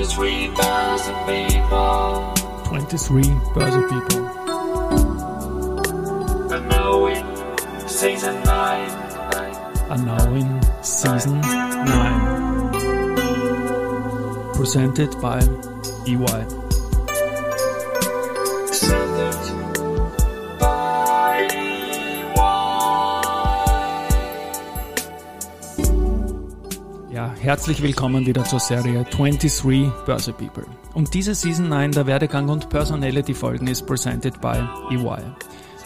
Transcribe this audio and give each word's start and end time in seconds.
23 0.00 0.48
Börse 0.56 1.12
People. 1.26 2.32
23 2.64 3.22
Börse 3.52 3.82
People. 3.90 4.20
And 6.50 6.64
now 6.70 7.06
in 7.06 7.22
season 7.86 8.42
9. 8.42 8.90
are 9.90 9.98
now 9.98 10.34
in 10.34 10.62
season 10.82 11.40
9. 11.42 12.72
Presented 14.54 15.20
by 15.20 15.40
E 16.06 16.14
EY. 16.16 16.59
Herzlich 27.42 27.82
willkommen 27.82 28.26
wieder 28.26 28.44
zur 28.44 28.60
Serie 28.60 29.04
23 29.04 29.90
Börse 30.04 30.32
People. 30.32 30.66
Und 30.92 31.14
diese 31.14 31.34
Season 31.34 31.68
9 31.68 31.92
der 31.92 32.06
Werdegang 32.06 32.48
und 32.50 32.68
Personality 32.68 33.32
Folgen 33.32 33.66
ist 33.66 33.86
presented 33.86 34.40
by 34.40 34.58
EY. 34.90 35.22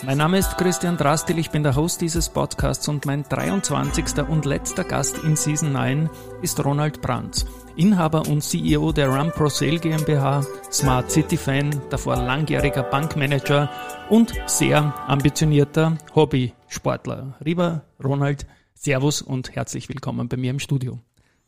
Mein 0.02 0.18
Name 0.18 0.38
ist 0.38 0.58
Christian 0.58 0.96
Drastil, 0.96 1.38
ich 1.38 1.50
bin 1.50 1.62
der 1.62 1.77
Host 1.77 2.00
dieses 2.00 2.28
Podcasts 2.28 2.88
und 2.88 3.06
mein 3.06 3.22
23. 3.22 4.28
und 4.28 4.44
letzter 4.44 4.82
Gast 4.82 5.18
in 5.18 5.36
Season 5.36 5.72
9 5.72 6.10
ist 6.42 6.62
Ronald 6.64 7.00
Brandt, 7.00 7.46
Inhaber 7.77 8.27
und 8.27 8.42
CEO 8.42 8.91
der 8.91 9.08
Rum 9.08 9.30
Pro 9.30 9.48
Sale 9.48 9.78
GmbH, 9.78 10.44
Smart 10.72 11.10
City 11.10 11.36
Fan, 11.36 11.80
davor 11.88 12.16
langjähriger 12.16 12.82
Bankmanager 12.82 13.70
und 14.10 14.34
sehr 14.46 14.92
ambitionierter 15.08 15.98
Hobbysportler. 16.14 17.36
Lieber 17.38 17.82
Ronald, 18.02 18.44
Servus 18.74 19.22
und 19.22 19.55
herzlich 19.55 19.88
willkommen 19.88 20.28
bei 20.28 20.36
mir 20.36 20.50
im 20.50 20.58
Studio. 20.58 20.98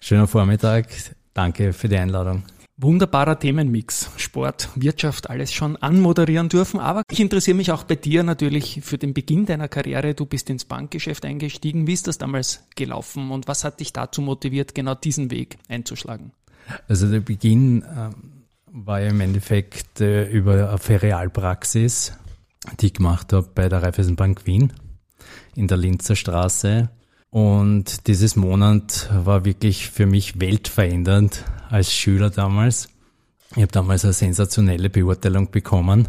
Schöner 0.07 0.29
Vormittag, 0.29 0.87
danke 1.35 1.73
für 1.73 1.89
die 1.89 1.97
Einladung. 1.97 2.45
Wunderbarer 2.77 3.41
Themenmix. 3.41 4.09
Sport, 4.17 4.69
Wirtschaft, 4.77 5.29
alles 5.29 5.53
schon 5.53 5.77
anmoderieren 5.79 6.49
dürfen. 6.49 6.79
Aber 6.79 7.03
ich 7.11 7.19
interessiere 7.19 7.57
mich 7.57 7.73
auch 7.73 7.83
bei 7.83 7.97
dir 7.97 8.23
natürlich 8.23 8.83
für 8.85 8.99
den 8.99 9.15
Beginn 9.15 9.47
deiner 9.47 9.67
Karriere. 9.67 10.15
Du 10.15 10.25
bist 10.25 10.49
ins 10.49 10.65
Bankgeschäft 10.65 11.25
eingestiegen. 11.25 11.89
Wie 11.89 11.93
ist 11.93 12.07
das 12.07 12.19
damals 12.19 12.63
gelaufen 12.77 13.33
und 13.33 13.49
was 13.49 13.65
hat 13.65 13.81
dich 13.81 13.93
dazu 13.93 14.23
motiviert, 14.23 14.77
genau 14.77 14.95
diesen 14.95 15.33
Weg 15.33 15.59
einzuschlagen? 15.69 16.31
Also 16.87 17.11
der 17.11 17.19
Beginn 17.19 17.83
äh, 17.83 18.11
war 18.71 19.01
ja 19.01 19.09
im 19.09 19.21
Endeffekt 19.21 20.01
äh, 20.01 20.29
über 20.31 20.69
eine 20.69 20.79
Ferialpraxis, 20.79 22.17
die 22.79 22.87
ich 22.87 22.95
gemacht 22.95 23.33
habe 23.33 23.49
bei 23.53 23.69
der 23.69 23.83
Raiffeisenbank 23.83 24.47
Wien 24.47 24.73
in 25.57 25.67
der 25.67 25.79
Linzer 25.79 26.15
Straße. 26.15 26.91
Und 27.31 28.07
dieses 28.07 28.37
Monat 28.37 29.11
war 29.13 29.45
wirklich 29.45 29.91
für 29.91 30.07
mich 30.07 30.41
weltverändernd 30.41 31.45
als 31.69 31.93
Schüler 31.93 32.31
damals. 32.31 32.89
Ich 33.51 33.63
habe 33.63 33.73
damals 33.73 34.05
eine 34.05 34.13
sensationelle 34.13 34.91
Beurteilung 34.91 35.51
bekommen 35.51 36.09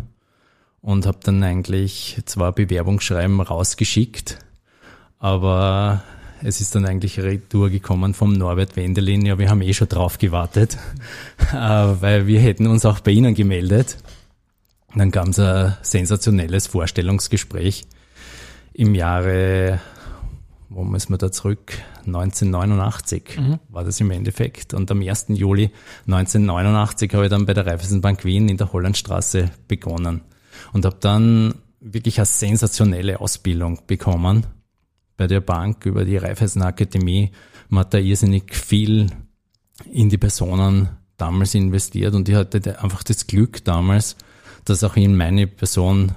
und 0.82 1.06
habe 1.06 1.20
dann 1.24 1.44
eigentlich 1.44 2.22
zwar 2.26 2.52
Bewerbungsschreiben 2.52 3.42
rausgeschickt, 3.42 4.40
aber 5.20 6.04
es 6.44 6.62
ist 6.62 6.76
dann 6.76 6.86
eigentlich 6.86 7.20
Retour 7.20 7.70
gekommen 7.70 8.14
vom 8.14 8.34
Norbert 8.34 8.76
Wendelin. 8.76 9.26
Ja, 9.26 9.40
wir 9.40 9.50
haben 9.50 9.62
eh 9.62 9.74
schon 9.74 9.90
drauf 9.90 10.18
gewartet, 10.18 10.78
weil 11.52 12.28
wir 12.28 12.40
hätten 12.40 12.68
uns 12.68 12.86
auch 12.86 13.00
bei 13.00 13.12
Ihnen 13.12 13.34
gemeldet. 13.34 13.98
Dann 14.96 15.12
kam 15.12 15.30
es 15.30 15.40
ein 15.40 15.76
sensationelles 15.82 16.68
Vorstellungsgespräch 16.68 17.86
im 18.74 18.96
Jahre 18.96 19.80
wo 20.70 20.84
müssen 20.84 21.14
wir 21.14 21.18
da 21.18 21.32
zurück? 21.32 21.74
1989 22.06 23.38
mhm. 23.38 23.60
war 23.70 23.84
das 23.84 24.00
im 24.00 24.12
Endeffekt. 24.12 24.74
Und 24.74 24.92
am 24.92 25.02
1. 25.02 25.28
Juli 25.30 25.72
1989 26.08 27.14
habe 27.14 27.26
ich 27.26 27.30
dann 27.30 27.46
bei 27.46 27.54
der 27.54 27.66
Raiffeisenbank 27.66 28.26
Wien 28.26 28.50
in 28.50 28.58
der 28.58 28.74
Hollandstraße 28.74 29.52
begonnen 29.68 30.22
und 30.74 30.86
habe 30.86 30.98
dann 31.00 31.56
wirklich 31.80 32.20
eine 32.20 32.26
sensationelle 32.26 33.22
Ausbildung 33.22 33.80
bekommen 33.88 34.46
bei 35.16 35.28
der 35.28 35.42
Bank 35.42 35.86
über 35.86 36.06
die 36.06 36.18
Raiffeisenakademie. 36.18 37.32
Man 37.70 37.82
hat 37.82 37.94
da 37.94 37.98
irrsinnig 37.98 38.54
viel 38.54 39.08
in 39.92 40.10
die 40.10 40.18
Personen 40.18 40.90
damals 41.18 41.56
investiert 41.56 42.14
und 42.14 42.30
ich 42.30 42.36
hatte 42.36 42.82
einfach 42.82 43.04
das 43.04 43.28
Glück 43.28 43.64
damals, 43.64 44.16
dass 44.66 44.84
auch 44.84 44.96
in 44.96 45.16
meine 45.16 45.48
Person 45.48 46.12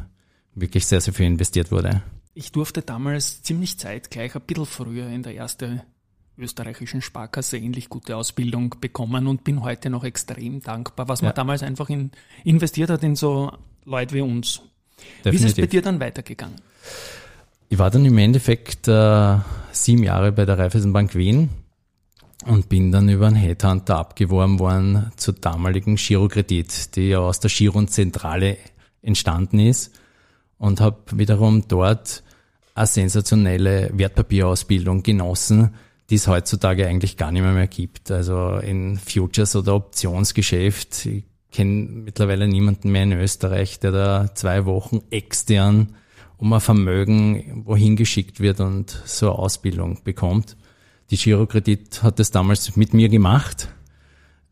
wirklich 0.55 0.87
sehr, 0.87 1.01
sehr 1.01 1.15
viel 1.15 1.27
investiert 1.27 1.71
wurde. 1.71 2.03
Ich 2.41 2.53
durfte 2.53 2.81
damals 2.81 3.43
ziemlich 3.43 3.77
zeitgleich, 3.77 4.35
ein 4.35 4.41
bisschen 4.41 4.65
früher 4.65 5.07
in 5.09 5.23
der 5.23 5.37
ersten 5.37 5.83
österreichischen 6.39 7.03
Sparkasse 7.03 7.59
ähnlich 7.59 7.91
gute 7.91 8.17
Ausbildung 8.17 8.77
bekommen 8.81 9.27
und 9.27 9.45
bin 9.45 9.63
heute 9.63 9.91
noch 9.91 10.05
extrem 10.05 10.63
dankbar, 10.63 11.07
was 11.07 11.21
man 11.21 11.35
damals 11.35 11.63
einfach 11.63 11.91
in, 11.91 12.13
investiert 12.43 12.89
hat 12.89 13.05
in 13.05 13.15
so 13.15 13.53
Leute 13.85 14.15
wie 14.15 14.23
uns. 14.23 14.63
Definitiv. 15.23 15.33
Wie 15.33 15.37
ist 15.37 15.53
es 15.53 15.55
bei 15.61 15.67
dir 15.67 15.83
dann 15.83 16.01
weitergegangen? 16.01 16.57
Ich 17.69 17.79
war 17.79 17.91
dann 17.91 18.07
im 18.07 18.17
Endeffekt 18.17 18.89
äh, 18.89 19.37
sieben 19.71 20.03
Jahre 20.03 20.33
bei 20.33 20.47
der 20.47 20.59
Raiffeisenbank 20.59 21.15
Wien 21.15 21.51
und 22.47 22.71
bin 22.71 22.91
dann 22.91 23.11
über 23.11 23.27
einen 23.27 23.37
Headhunter 23.37 23.99
abgeworben 23.99 24.59
worden 24.61 25.13
zur 25.17 25.35
damaligen 25.35 25.97
Girokredit, 25.97 26.97
die 26.97 27.11
ja 27.11 27.19
aus 27.19 27.41
der 27.41 27.51
Giron-Zentrale 27.51 28.57
entstanden 29.03 29.59
ist 29.59 29.95
und 30.57 30.81
habe 30.81 31.03
wiederum 31.13 31.69
dort 31.69 32.23
eine 32.81 32.87
sensationelle 32.87 33.91
Wertpapierausbildung 33.93 35.03
genossen, 35.03 35.75
die 36.09 36.17
es 36.17 36.27
heutzutage 36.27 36.87
eigentlich 36.87 37.17
gar 37.17 37.31
nicht 37.31 37.43
mehr, 37.43 37.53
mehr 37.53 37.69
gibt. 37.69 38.11
Also 38.11 38.57
in 38.57 38.99
Futures 38.99 39.55
oder 39.55 39.75
Optionsgeschäft. 39.75 41.07
Ich 41.07 41.25
kenne 41.53 41.89
mittlerweile 42.05 42.49
niemanden 42.49 42.91
mehr 42.91 43.05
in 43.05 43.13
Österreich, 43.13 43.81
der 43.81 43.93
da 43.93 44.35
zwei 44.35 44.67
Wochen 44.67 45.03
extern 45.11 45.95
um 46.37 46.53
ein 46.53 46.61
Vermögen 46.61 47.63
wohin 47.67 47.97
geschickt 47.97 48.41
wird 48.41 48.61
und 48.61 49.03
so 49.05 49.31
eine 49.31 49.39
Ausbildung 49.39 49.99
bekommt. 50.05 50.57
Die 51.11 51.17
Girokredit 51.17 52.03
hat 52.03 52.19
das 52.19 52.31
damals 52.31 52.77
mit 52.77 52.95
mir 52.95 53.09
gemacht. 53.09 53.69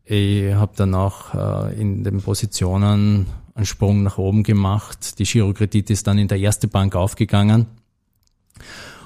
Ich 0.05 0.53
habe 0.53 0.73
dann 0.77 0.95
auch 0.95 1.35
äh, 1.35 1.81
in 1.81 2.05
den 2.05 2.21
Positionen 2.21 3.27
einen 3.55 3.67
Sprung 3.67 4.03
nach 4.03 4.19
oben 4.19 4.43
gemacht. 4.43 5.19
Die 5.19 5.25
Girokredit 5.25 5.91
ist 5.91 6.07
dann 6.07 6.19
in 6.19 6.29
der 6.29 6.39
erste 6.39 6.69
Bank 6.69 6.95
aufgegangen. 6.95 7.67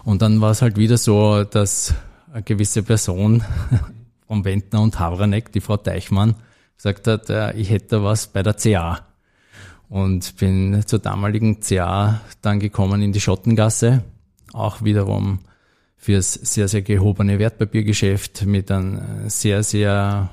Und 0.05 0.23
dann 0.23 0.41
war 0.41 0.51
es 0.51 0.63
halt 0.63 0.77
wieder 0.77 0.99
so, 0.99 1.45
dass 1.45 1.95
eine 2.33 2.43
gewisse 2.43 2.83
Person 2.83 3.43
vom 4.27 4.45
Wendner 4.45 4.81
und 4.81 4.99
Havranek, 4.99 5.53
die 5.53 5.61
Frau 5.61 5.77
Teichmann, 5.77 6.35
gesagt 6.77 7.07
hat, 7.07 7.31
äh, 7.31 7.53
ich 7.55 7.71
hätte 7.71 8.03
was 8.03 8.27
bei 8.27 8.43
der 8.43 8.55
CA. 8.55 9.07
Und 9.89 10.37
bin 10.39 10.83
zur 10.87 10.99
damaligen 11.01 11.61
CA 11.61 12.21
dann 12.41 12.61
gekommen 12.61 13.03
in 13.03 13.13
die 13.13 13.21
Schottengasse, 13.21 14.03
auch 14.53 14.83
wiederum 14.83 15.41
fürs 15.99 16.33
sehr, 16.33 16.67
sehr 16.67 16.83
gehobene 16.83 17.39
Wertpapiergeschäft 17.39 18.47
mit 18.47 18.71
einem 18.71 19.29
sehr, 19.29 19.63
sehr 19.63 20.31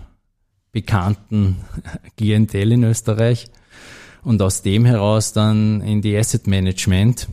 bekannten 0.72 1.58
Klientel 2.18 2.72
in 2.72 2.84
Österreich 2.84 3.50
und 4.24 4.42
aus 4.42 4.62
dem 4.62 4.86
heraus 4.86 5.34
dann 5.34 5.82
in 5.82 6.02
die 6.02 6.18
Asset 6.18 6.48
Management, 6.48 7.28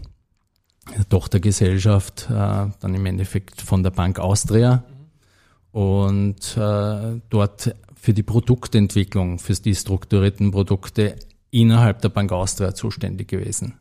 Tochtergesellschaft, 1.09 2.29
äh, 2.31 2.33
dann 2.33 2.95
im 2.95 3.07
Endeffekt 3.07 3.61
von 3.61 3.83
der 3.83 3.91
Bank 3.91 4.19
Austria 4.19 4.85
und 5.73 6.57
äh, 6.57 7.21
dort 7.29 7.75
für 7.95 8.15
die 8.15 8.23
Produktentwicklung, 8.23 9.39
für 9.39 9.55
die 9.55 9.75
strukturierten 9.75 10.51
Produkte 10.51 11.17
innerhalb 11.51 12.01
der 12.03 12.09
Bank 12.09 12.33
Austria 12.33 12.75
zuständig 12.75 13.29
gewesen. 13.29 13.75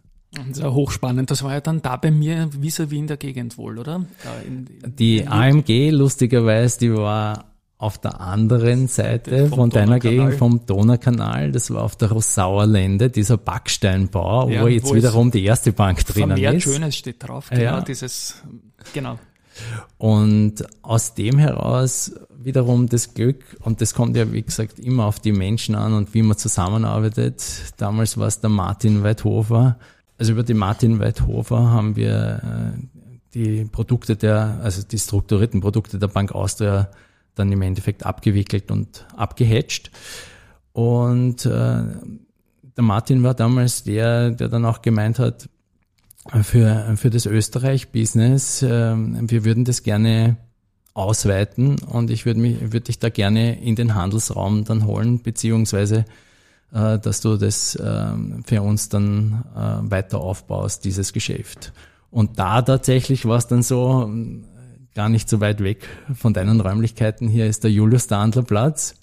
Sehr 0.52 0.74
hochspannend. 0.74 1.32
Das 1.32 1.44
war 1.44 1.54
ja 1.54 1.62
dann 1.62 1.82
da 1.82 1.96
bei 1.96 2.12
mir 2.12 2.50
vis-à-vis 2.52 2.92
-vis 2.92 3.00
in 3.00 3.08
der 3.08 3.18
Gegend 3.18 3.58
wohl, 3.58 3.80
oder? 3.80 4.06
In, 4.46 4.68
in 4.84 4.96
die 4.98 5.26
AMG, 5.28 5.92
lustigerweise, 5.92 6.80
die 6.80 6.94
war 6.94 7.46
auf 7.86 8.00
der 8.00 8.20
anderen 8.20 8.88
Seite 8.88 9.48
von 9.50 9.70
deiner 9.70 10.00
Gegend, 10.00 10.34
vom 10.34 10.66
Donaukanal, 10.66 11.52
das 11.52 11.72
war 11.72 11.84
auf 11.84 11.96
der 11.96 12.12
Rossauer 12.12 12.66
Lände, 12.66 13.12
dieser 13.12 13.38
Backsteinbau, 13.38 14.50
ja, 14.50 14.64
wo 14.64 14.68
jetzt 14.68 14.90
wo 14.90 14.96
wiederum 14.96 15.30
die 15.30 15.44
erste 15.44 15.72
Bank 15.72 16.04
drinnen 16.06 16.36
ist. 16.38 16.64
Schönes 16.64 16.96
steht 16.96 17.28
drauf, 17.28 17.50
genau, 17.50 17.62
ja. 17.62 17.82
dieses, 17.82 18.42
genau. 18.94 19.20
Und 19.98 20.66
aus 20.82 21.14
dem 21.14 21.38
heraus 21.38 22.12
wiederum 22.38 22.90
das 22.90 23.14
Glück, 23.14 23.44
und 23.62 23.82
das 23.82 23.94
kommt 23.94 24.16
ja, 24.18 24.32
wie 24.32 24.42
gesagt, 24.42 24.80
immer 24.80 25.06
auf 25.06 25.20
die 25.20 25.32
Menschen 25.32 25.76
an 25.76 25.94
und 25.94 26.14
wie 26.14 26.24
man 26.24 26.38
zusammenarbeitet. 26.38 27.44
Damals 27.78 28.18
war 28.18 28.28
es 28.28 28.40
der 28.40 28.50
Martin 28.50 29.04
Weidhofer. 29.04 29.78
Also 30.18 30.32
über 30.32 30.44
die 30.44 30.54
Martin 30.54 31.00
Weidhofer 31.00 31.72
haben 31.72 31.96
wir 31.96 32.42
äh, 32.44 33.00
die 33.34 33.66
Produkte 33.66 34.16
der, 34.16 34.60
also 34.64 34.82
die 34.84 35.00
strukturierten 35.00 35.62
Produkte 35.62 36.00
der 36.00 36.08
Bank 36.08 36.34
Austria 36.34 36.90
dann 37.36 37.52
im 37.52 37.62
Endeffekt 37.62 38.06
abgewickelt 38.06 38.72
und 38.72 39.06
abgehatcht. 39.16 39.92
Und 40.74 41.46
äh, 41.46 41.84
der 42.78 42.84
Martin 42.84 43.24
war 43.24 43.34
damals 43.34 43.84
der, 43.84 44.32
der 44.32 44.50
dann 44.50 44.66
auch 44.66 44.82
gemeint 44.82 45.20
hat, 45.20 45.50
für, 46.42 46.96
für 46.98 47.10
das 47.10 47.28
Österreich-Business, 47.28 48.64
äh, 48.64 48.96
wir 48.96 49.46
würden 49.46 49.64
das 49.64 49.84
gerne 49.84 50.38
ausweiten 50.96 51.78
und 51.80 52.10
ich 52.10 52.26
würde 52.26 52.40
mich, 52.40 52.62
würde 52.62 52.82
dich 52.82 53.00
da 53.00 53.10
gerne 53.10 53.62
in 53.62 53.76
den 53.76 53.96
Handelsraum 53.96 54.64
dann 54.64 54.86
holen, 54.86 55.22
beziehungsweise 55.22 56.06
äh, 56.74 56.98
dass 57.00 57.22
du 57.22 57.38
das 57.38 57.76
äh, 57.76 58.12
für 58.46 58.62
uns 58.62 58.90
dann 58.90 59.44
äh, 59.56 59.92
weiter 59.92 60.20
aufbaust, 60.20 60.86
dieses 60.86 61.14
Geschäft. 61.14 61.74
Und 62.12 62.40
da 62.40 62.62
tatsächlich 62.62 63.26
war 63.26 63.38
es 63.38 63.48
dann 63.48 63.62
so, 63.62 64.10
gar 64.96 65.10
nicht 65.10 65.30
so 65.30 65.42
weit 65.42 65.62
weg 65.62 65.88
von 66.16 66.34
deinen 66.34 66.62
Räumlichkeiten. 66.62 67.28
Hier 67.28 67.46
ist 67.46 67.64
der 67.64 67.72
Julius-Dandler-Platz. 67.72 68.96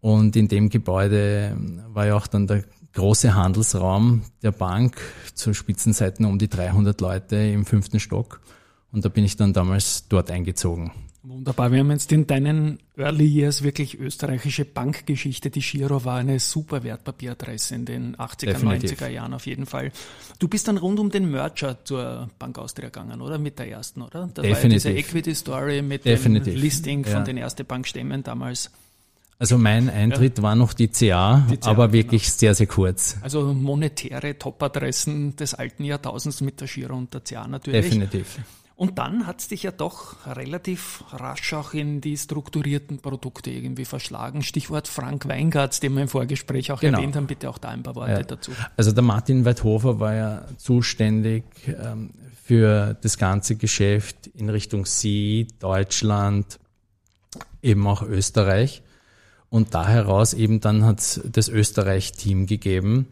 Und 0.00 0.36
in 0.36 0.46
dem 0.46 0.70
Gebäude 0.70 1.56
war 1.88 2.06
ja 2.06 2.14
auch 2.14 2.28
dann 2.28 2.46
der 2.46 2.62
große 2.94 3.34
Handelsraum 3.34 4.22
der 4.42 4.52
Bank 4.52 4.96
zu 5.34 5.52
Spitzenzeiten 5.52 6.24
um 6.24 6.38
die 6.38 6.48
300 6.48 7.00
Leute 7.00 7.36
im 7.36 7.66
fünften 7.66 7.98
Stock. 7.98 8.40
Und 8.92 9.04
da 9.04 9.08
bin 9.08 9.24
ich 9.24 9.36
dann 9.36 9.52
damals 9.52 10.06
dort 10.08 10.30
eingezogen. 10.30 10.92
Wunderbar. 11.22 11.72
Wir 11.72 11.80
haben 11.80 11.90
jetzt 11.90 12.12
in 12.12 12.26
deinen 12.26 12.78
Early 12.96 13.26
Years 13.26 13.62
wirklich 13.62 13.98
österreichische 13.98 14.64
Bankgeschichte. 14.64 15.50
Die 15.50 15.60
Giro 15.60 16.04
war 16.04 16.18
eine 16.18 16.38
super 16.38 16.84
Wertpapieradresse 16.84 17.74
in 17.74 17.84
den 17.84 18.16
80er, 18.16 18.46
Definitiv. 18.46 18.92
90er 18.92 19.08
Jahren 19.08 19.34
auf 19.34 19.46
jeden 19.46 19.66
Fall. 19.66 19.90
Du 20.38 20.46
bist 20.46 20.68
dann 20.68 20.78
rund 20.78 21.00
um 21.00 21.10
den 21.10 21.30
Merger 21.30 21.84
zur 21.84 22.30
Bank 22.38 22.58
Austria 22.58 22.88
gegangen, 22.88 23.20
oder? 23.20 23.38
Mit 23.38 23.58
der 23.58 23.68
ersten, 23.68 24.02
oder? 24.02 24.30
Das 24.32 24.44
Definitiv. 24.44 24.54
war 24.54 24.62
ja 24.62 24.68
diese 24.68 24.90
Equity-Story 24.90 25.82
mit 25.82 26.04
Definitiv. 26.04 26.54
dem 26.54 26.60
Listing 26.60 27.04
von 27.04 27.12
ja. 27.12 27.24
den 27.24 27.36
ersten 27.36 27.66
Bankstämmen 27.66 28.22
damals. 28.22 28.70
Also 29.40 29.56
mein 29.58 29.88
Eintritt 29.88 30.38
ja. 30.38 30.42
war 30.42 30.56
noch 30.56 30.72
die 30.72 30.88
CA, 30.88 31.46
die 31.50 31.58
CA 31.58 31.70
aber 31.70 31.92
wirklich 31.92 32.24
genau. 32.24 32.38
sehr, 32.38 32.54
sehr 32.54 32.66
kurz. 32.66 33.16
Also 33.22 33.54
monetäre 33.54 34.36
Top-Adressen 34.38 35.36
des 35.36 35.54
alten 35.54 35.84
Jahrtausends 35.84 36.40
mit 36.40 36.60
der 36.60 36.66
Giro 36.66 36.96
und 36.96 37.12
der 37.14 37.20
CA 37.20 37.46
natürlich. 37.46 37.84
Definitiv. 37.84 38.38
Und 38.78 38.98
dann 38.98 39.26
hat 39.26 39.40
es 39.40 39.48
dich 39.48 39.64
ja 39.64 39.72
doch 39.72 40.24
relativ 40.24 41.02
rasch 41.10 41.52
auch 41.52 41.74
in 41.74 42.00
die 42.00 42.16
strukturierten 42.16 43.00
Produkte 43.00 43.50
irgendwie 43.50 43.84
verschlagen. 43.84 44.44
Stichwort 44.44 44.86
Frank 44.86 45.26
Weingarts, 45.26 45.80
den 45.80 45.94
wir 45.94 46.02
im 46.02 46.08
Vorgespräch 46.08 46.70
auch 46.70 46.78
genau. 46.78 46.98
erwähnt 46.98 47.16
haben. 47.16 47.26
Bitte 47.26 47.50
auch 47.50 47.58
da 47.58 47.70
ein 47.70 47.82
paar 47.82 47.96
Worte 47.96 48.12
ja. 48.12 48.22
dazu. 48.22 48.52
Also 48.76 48.92
der 48.92 49.02
Martin 49.02 49.44
Weidhofer 49.44 49.98
war 49.98 50.14
ja 50.14 50.44
zuständig 50.58 51.42
ähm, 51.66 52.10
für 52.44 52.96
das 53.02 53.18
ganze 53.18 53.56
Geschäft 53.56 54.28
in 54.28 54.48
Richtung 54.48 54.86
Sie, 54.86 55.48
Deutschland, 55.58 56.60
eben 57.60 57.84
auch 57.84 58.02
Österreich. 58.02 58.82
Und 59.50 59.74
da 59.74 59.88
heraus 59.88 60.34
eben 60.34 60.60
dann 60.60 60.84
hat 60.84 61.00
es 61.00 61.20
das 61.24 61.48
Österreich-Team 61.48 62.46
gegeben. 62.46 63.08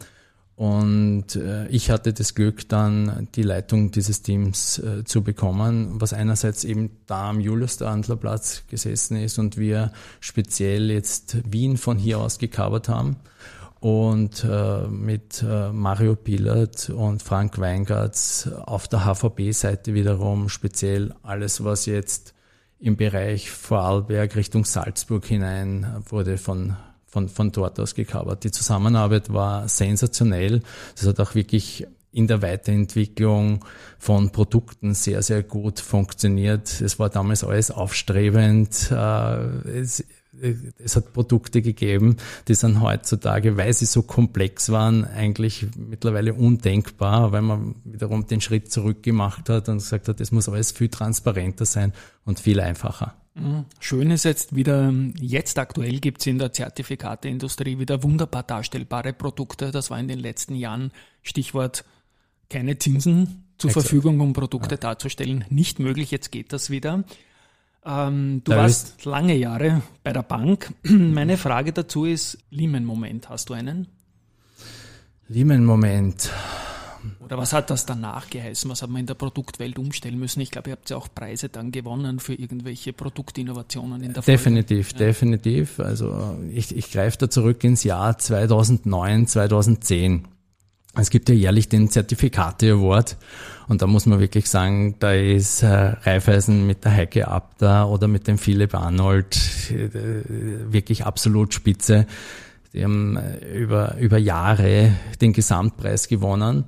Und 0.56 1.36
äh, 1.36 1.68
ich 1.68 1.90
hatte 1.90 2.14
das 2.14 2.34
Glück, 2.34 2.66
dann 2.70 3.28
die 3.34 3.42
Leitung 3.42 3.90
dieses 3.90 4.22
Teams 4.22 4.78
äh, 4.78 5.04
zu 5.04 5.22
bekommen, 5.22 6.00
was 6.00 6.14
einerseits 6.14 6.64
eben 6.64 6.90
da 7.06 7.28
am 7.28 7.40
Julius-Dandler-Platz 7.40 8.64
gesessen 8.66 9.18
ist 9.18 9.38
und 9.38 9.58
wir 9.58 9.92
speziell 10.18 10.90
jetzt 10.90 11.36
Wien 11.50 11.76
von 11.76 11.98
hier 11.98 12.20
aus 12.20 12.38
gecovert 12.38 12.88
haben. 12.88 13.16
Und 13.80 14.44
äh, 14.44 14.88
mit 14.88 15.44
äh, 15.46 15.70
Mario 15.72 16.16
Pillert 16.16 16.88
und 16.88 17.22
Frank 17.22 17.58
Weingarts 17.58 18.50
auf 18.64 18.88
der 18.88 19.04
HVB-Seite 19.04 19.92
wiederum 19.92 20.48
speziell 20.48 21.14
alles, 21.22 21.62
was 21.62 21.84
jetzt 21.84 22.32
im 22.80 22.96
Bereich 22.96 23.50
Vorarlberg 23.50 24.34
Richtung 24.36 24.64
Salzburg 24.64 25.26
hinein 25.26 26.02
wurde 26.08 26.38
von 26.38 26.76
von, 27.06 27.28
von 27.28 27.52
dort 27.52 27.78
aus 27.80 27.94
gecovert. 27.94 28.44
Die 28.44 28.50
Zusammenarbeit 28.50 29.32
war 29.32 29.68
sensationell. 29.68 30.60
Das 30.94 31.06
hat 31.06 31.20
auch 31.20 31.34
wirklich 31.34 31.86
in 32.12 32.26
der 32.26 32.40
Weiterentwicklung 32.40 33.64
von 33.98 34.30
Produkten 34.30 34.94
sehr, 34.94 35.22
sehr 35.22 35.42
gut 35.42 35.80
funktioniert. 35.80 36.80
Es 36.80 36.98
war 36.98 37.10
damals 37.10 37.44
alles 37.44 37.70
aufstrebend. 37.70 38.90
Äh, 38.90 39.76
es, 39.80 40.02
es 40.78 40.96
hat 40.96 41.12
Produkte 41.12 41.62
gegeben, 41.62 42.16
die 42.48 42.54
sind 42.54 42.80
heutzutage, 42.80 43.56
weil 43.56 43.72
sie 43.72 43.86
so 43.86 44.02
komplex 44.02 44.70
waren, 44.70 45.04
eigentlich 45.04 45.66
mittlerweile 45.76 46.34
undenkbar, 46.34 47.32
weil 47.32 47.42
man 47.42 47.76
wiederum 47.84 48.26
den 48.26 48.40
Schritt 48.40 48.70
zurück 48.70 49.02
gemacht 49.02 49.48
hat 49.48 49.68
und 49.68 49.78
gesagt 49.78 50.08
hat, 50.08 50.20
es 50.20 50.32
muss 50.32 50.48
alles 50.48 50.72
viel 50.72 50.88
transparenter 50.88 51.64
sein 51.64 51.92
und 52.24 52.40
viel 52.40 52.60
einfacher. 52.60 53.14
Mhm. 53.36 53.66
Schön 53.80 54.10
ist 54.10 54.24
jetzt 54.24 54.56
wieder, 54.56 54.92
jetzt 55.20 55.58
aktuell 55.58 56.00
gibt 56.00 56.20
es 56.20 56.26
in 56.26 56.38
der 56.38 56.52
Zertifikateindustrie 56.52 57.78
wieder 57.78 58.02
wunderbar 58.02 58.42
darstellbare 58.42 59.12
Produkte. 59.12 59.70
Das 59.70 59.90
war 59.90 60.00
in 60.00 60.08
den 60.08 60.18
letzten 60.18 60.54
Jahren 60.54 60.90
Stichwort 61.22 61.84
keine 62.48 62.78
Zinsen 62.78 63.44
zur 63.58 63.70
Exakt. 63.70 63.88
Verfügung, 63.88 64.20
um 64.20 64.32
Produkte 64.32 64.76
ja. 64.76 64.80
darzustellen. 64.80 65.44
Nicht 65.50 65.78
möglich, 65.78 66.10
jetzt 66.10 66.32
geht 66.32 66.52
das 66.52 66.70
wieder. 66.70 67.04
Ähm, 67.84 68.42
du 68.44 68.52
da 68.52 68.58
warst 68.58 69.04
lange 69.04 69.36
Jahre 69.36 69.82
bei 70.02 70.12
der 70.12 70.22
Bank. 70.22 70.72
Meine 70.82 71.36
Frage 71.36 71.72
dazu 71.72 72.04
ist, 72.04 72.38
Lehman-Moment, 72.50 73.28
hast 73.28 73.50
du 73.50 73.54
einen? 73.54 73.88
Lehman-Moment. 75.28 76.30
Oder 77.20 77.38
was 77.38 77.52
hat 77.52 77.70
das 77.70 77.86
danach 77.86 78.30
geheißen? 78.30 78.70
Was 78.70 78.82
hat 78.82 78.90
man 78.90 79.00
in 79.00 79.06
der 79.06 79.14
Produktwelt 79.14 79.78
umstellen 79.78 80.18
müssen? 80.18 80.40
Ich 80.40 80.50
glaube, 80.50 80.70
ihr 80.70 80.72
habt 80.76 80.90
ja 80.90 80.96
auch 80.96 81.08
Preise 81.14 81.48
dann 81.48 81.72
gewonnen 81.72 82.20
für 82.20 82.34
irgendwelche 82.34 82.92
Produktinnovationen 82.92 84.02
in 84.02 84.12
der 84.12 84.22
Folge. 84.22 84.38
Definitiv, 84.38 84.92
ja. 84.92 84.98
definitiv. 84.98 85.80
Also 85.80 86.38
ich, 86.52 86.76
ich 86.76 86.90
greife 86.90 87.18
da 87.18 87.30
zurück 87.30 87.62
ins 87.64 87.84
Jahr 87.84 88.18
2009, 88.18 89.26
2010. 89.26 90.28
Es 90.98 91.10
gibt 91.10 91.28
ja 91.28 91.34
jährlich 91.34 91.68
den 91.68 91.90
Zertifikate 91.90 92.72
Award 92.72 93.16
und 93.68 93.82
da 93.82 93.86
muss 93.86 94.06
man 94.06 94.18
wirklich 94.18 94.48
sagen, 94.48 94.96
da 94.98 95.12
ist 95.12 95.62
äh, 95.62 95.66
Raiffeisen 95.66 96.66
mit 96.66 96.84
der 96.84 96.92
Heike 96.92 97.28
Abda 97.28 97.84
oder 97.84 98.08
mit 98.08 98.26
dem 98.26 98.38
Philipp 98.38 98.74
Arnold 98.74 99.36
äh, 99.70 100.72
wirklich 100.72 101.04
absolut 101.04 101.52
spitze. 101.52 102.06
Die 102.72 102.82
haben 102.84 103.16
äh, 103.16 103.58
über, 103.58 103.96
über 103.98 104.18
Jahre 104.18 104.92
den 105.20 105.32
Gesamtpreis 105.32 106.08
gewonnen. 106.08 106.64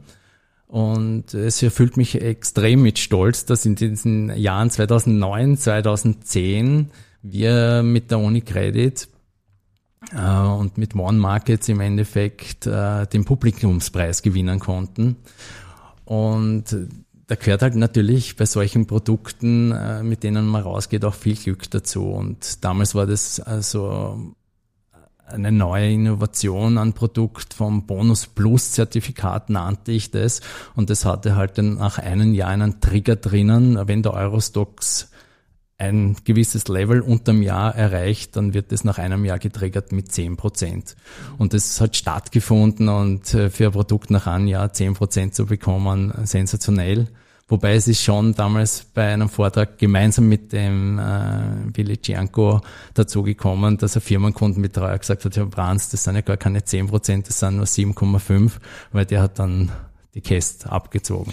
Und 0.69 1.33
es 1.33 1.63
erfüllt 1.63 1.97
mich 1.97 2.21
extrem 2.21 2.83
mit 2.83 2.99
Stolz, 2.99 3.47
dass 3.47 3.65
in 3.65 3.75
diesen 3.75 4.37
Jahren 4.37 4.71
2009, 4.71 5.57
2010 5.57 6.91
wir 7.23 7.83
mit 7.83 8.11
der 8.11 8.19
Unicredit 8.19 9.09
äh, 10.13 10.41
und 10.41 10.77
mit 10.77 10.95
One 10.95 11.19
Markets 11.19 11.71
im 11.71 11.81
Endeffekt 11.81 12.67
äh, 12.67 13.07
den 13.07 13.25
Publikumspreis 13.25 14.21
gewinnen 14.21 14.61
konnten. 14.61 15.17
Und 16.05 16.65
da 17.29 17.35
gehört 17.35 17.63
halt 17.63 17.75
natürlich 17.75 18.37
bei 18.37 18.45
solchen 18.45 18.87
Produkten, 18.87 19.73
äh, 19.73 20.03
mit 20.03 20.23
denen 20.23 20.47
man 20.47 20.63
rausgeht, 20.63 21.05
auch 21.05 21.15
viel 21.15 21.37
Glück 21.37 21.71
dazu. 21.71 22.05
Und 22.11 22.63
damals 22.63 22.95
war 22.95 23.07
das 23.07 23.41
also 23.41 24.35
eine 25.33 25.53
neue 25.53 25.93
Innovation 25.93 26.79
an 26.79 26.93
Produkt 26.93 27.55
vom 27.55 27.87
Bonus 27.87 28.27
Plus 28.27 28.73
Zertifikat 28.73 29.51
nannte 29.51 29.93
ich 29.93 30.11
das. 30.11 30.41
Und 30.75 30.91
das 30.91 31.05
hatte 31.05 31.37
halt 31.37 31.59
dann 31.59 31.75
nach 31.75 31.99
einem 31.99 32.35
Jahr 32.35 32.51
einen 32.51 32.81
Trigger 32.81 33.17
drinnen. 33.17 33.79
Wenn 33.87 34.03
der 34.03 34.15
Eurostox 34.15 35.11
ein 35.79 36.17
gewisses 36.25 36.67
Level 36.67 37.01
unterm 37.01 37.41
Jahr 37.41 37.75
erreicht, 37.75 38.35
dann 38.37 38.53
wird 38.53 38.73
es 38.73 38.83
nach 38.83 38.99
einem 38.99 39.25
Jahr 39.25 39.39
getriggert 39.39 39.93
mit 39.93 40.11
10 40.11 40.37
Prozent. 40.37 40.97
Und 41.39 41.55
das 41.55 41.81
hat 41.81 41.97
stattgefunden 41.97 42.89
und 42.89 43.33
äh, 43.33 43.49
für 43.49 43.67
ein 43.67 43.73
Produkt 43.73 44.11
nach 44.11 44.27
einem 44.27 44.49
Jahr 44.49 44.73
10 44.73 44.95
Prozent 44.95 45.35
zu 45.37 45.47
bekommen, 45.47 46.13
sensationell. 46.25 47.07
Wobei 47.49 47.75
es 47.75 47.89
ist 47.89 48.03
schon 48.03 48.35
damals 48.35 48.85
bei 48.93 49.11
einem 49.11 49.31
Vortrag 49.31 49.79
gemeinsam 49.79 50.29
mit 50.29 50.53
dem 50.53 50.99
äh, 50.99 51.75
Willi 51.75 52.01
Cianco 52.01 52.61
dazu 52.93 53.23
gekommen, 53.23 53.79
dass 53.79 53.97
ein 53.97 54.03
Firmenkundenbetreuer 54.03 54.99
gesagt 54.99 55.25
hat, 55.25 55.37
Herr 55.37 55.47
Brands, 55.47 55.89
das 55.89 56.05
sind 56.05 56.15
ja 56.15 56.21
gar 56.21 56.37
keine 56.37 56.63
10 56.63 56.89
Prozent, 56.89 57.27
das 57.29 57.41
sind 57.41 57.57
nur 57.57 57.65
7,5, 57.65 58.53
weil 58.93 59.07
der 59.07 59.23
hat 59.23 59.39
dann 59.39 59.73
die 60.15 60.21
Käst 60.21 60.67
abgezogen. 60.67 61.33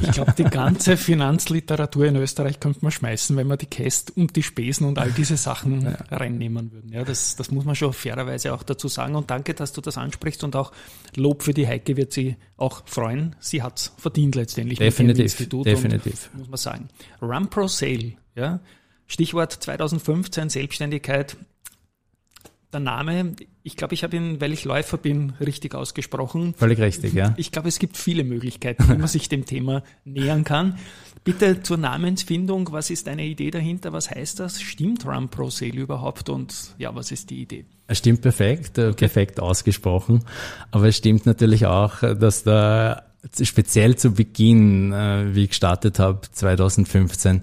Ich 0.00 0.12
glaube, 0.12 0.32
die 0.36 0.44
ganze 0.44 0.96
Finanzliteratur 0.96 2.06
in 2.06 2.16
Österreich 2.16 2.58
könnte 2.58 2.80
man 2.82 2.90
schmeißen, 2.90 3.36
wenn 3.36 3.46
man 3.46 3.58
die 3.58 3.66
Käst 3.66 4.16
und 4.16 4.34
die 4.34 4.42
Spesen 4.42 4.86
und 4.86 4.98
all 4.98 5.12
diese 5.12 5.36
Sachen 5.36 5.82
ja. 5.82 5.96
reinnehmen 6.10 6.72
würden. 6.72 6.90
Ja, 6.92 7.04
das, 7.04 7.36
das 7.36 7.50
muss 7.50 7.64
man 7.64 7.74
schon 7.74 7.92
fairerweise 7.92 8.54
auch 8.54 8.62
dazu 8.62 8.88
sagen. 8.88 9.14
Und 9.14 9.30
danke, 9.30 9.52
dass 9.52 9.72
du 9.72 9.80
das 9.80 9.98
ansprichst 9.98 10.42
und 10.42 10.56
auch 10.56 10.72
Lob 11.16 11.42
für 11.42 11.52
die 11.52 11.66
Heike 11.66 11.96
wird 11.96 12.12
sie 12.12 12.36
auch 12.56 12.82
freuen. 12.86 13.36
Sie 13.40 13.62
hat's 13.62 13.92
verdient 13.98 14.34
letztendlich 14.34 14.78
definitiv, 14.78 15.06
mit 15.06 15.18
dem 15.18 15.22
Institut. 15.24 15.66
Definitiv. 15.66 16.30
Und, 16.32 16.38
muss 16.38 16.48
man 16.48 16.58
sagen. 16.58 16.88
Run 17.20 17.50
Pro 17.50 17.68
Sale, 17.68 18.14
ja. 18.34 18.60
Stichwort 19.06 19.52
2015 19.52 20.48
Selbstständigkeit 20.48 21.36
der 22.74 22.80
Name, 22.80 23.34
ich 23.62 23.76
glaube, 23.76 23.94
ich 23.94 24.04
habe 24.04 24.16
ihn, 24.16 24.40
weil 24.40 24.52
ich 24.52 24.64
Läufer 24.64 24.98
bin, 24.98 25.32
richtig 25.40 25.74
ausgesprochen. 25.74 26.54
Völlig 26.54 26.78
richtig, 26.80 27.14
ja. 27.14 27.32
Ich 27.36 27.52
glaube, 27.52 27.68
es 27.68 27.78
gibt 27.78 27.96
viele 27.96 28.24
Möglichkeiten, 28.24 28.88
wie 28.88 28.98
man 28.98 29.08
sich 29.08 29.28
dem 29.28 29.46
Thema 29.46 29.82
nähern 30.04 30.44
kann. 30.44 30.78
Bitte 31.24 31.62
zur 31.62 31.78
Namensfindung, 31.78 32.70
was 32.72 32.90
ist 32.90 33.06
deine 33.06 33.24
Idee 33.24 33.50
dahinter? 33.50 33.94
Was 33.94 34.10
heißt 34.10 34.40
das? 34.40 34.60
Stimmt 34.60 35.06
Run 35.06 35.30
Pro 35.30 35.48
Sale 35.48 35.72
überhaupt? 35.72 36.28
Und 36.28 36.74
ja, 36.76 36.94
was 36.94 37.10
ist 37.12 37.30
die 37.30 37.40
Idee? 37.40 37.64
Es 37.86 37.98
stimmt 37.98 38.20
perfekt, 38.20 38.76
äh, 38.76 38.92
perfekt 38.92 39.40
ausgesprochen. 39.40 40.24
Aber 40.70 40.88
es 40.88 40.98
stimmt 40.98 41.24
natürlich 41.24 41.64
auch, 41.64 42.00
dass 42.00 42.42
da 42.42 43.04
speziell 43.42 43.96
zu 43.96 44.12
Beginn, 44.12 44.92
äh, 44.92 45.34
wie 45.34 45.44
ich 45.44 45.50
gestartet 45.50 45.98
habe, 45.98 46.20
2015, 46.30 47.42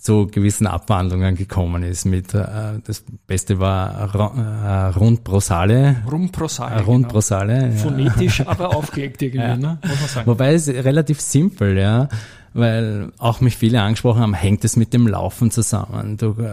zu 0.00 0.26
gewissen 0.26 0.66
Abwandlungen 0.66 1.34
gekommen 1.34 1.82
ist. 1.82 2.06
Mit 2.06 2.34
äh, 2.34 2.44
das 2.84 3.04
Beste 3.26 3.60
war 3.60 4.14
äh, 4.14 4.98
Rundprosale. 4.98 5.96
Rumprosale. 6.10 6.74
Äh, 6.74 6.80
Rundprosale. 6.80 7.60
Genau. 7.68 7.82
Phonetisch, 7.82 8.46
aber 8.46 8.74
aufgelegt 8.76 9.22
irgendwie, 9.22 9.40
ja. 9.40 9.56
ne? 9.56 9.78
muss 9.82 10.00
man 10.00 10.08
sagen. 10.08 10.26
Wobei 10.26 10.54
es 10.54 10.68
relativ 10.68 11.20
simpel, 11.20 11.78
ja 11.78 12.08
weil 12.52 13.12
auch 13.18 13.40
mich 13.40 13.56
viele 13.56 13.80
angesprochen 13.80 14.20
haben, 14.20 14.34
hängt 14.34 14.64
es 14.64 14.76
mit 14.76 14.92
dem 14.92 15.06
Laufen 15.06 15.50
zusammen. 15.50 16.16
Du 16.16 16.34
äh, 16.40 16.48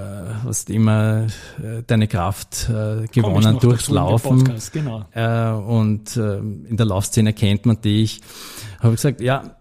hast 0.46 0.70
immer 0.70 1.26
äh, 1.58 1.82
deine 1.88 2.08
Kraft 2.08 2.70
äh, 2.70 3.08
gewonnen 3.08 3.58
durchs 3.60 3.90
Laufen. 3.90 4.44
Podcast, 4.44 4.74
genau. 4.74 5.06
Äh, 5.12 5.50
und 5.50 6.16
äh, 6.16 6.38
in 6.38 6.78
der 6.78 6.86
Laufszene 6.86 7.34
kennt 7.34 7.66
man 7.66 7.82
dich. 7.82 8.22
Habe 8.80 8.94
ich 8.94 8.98
gesagt, 9.02 9.22
ja, 9.22 9.57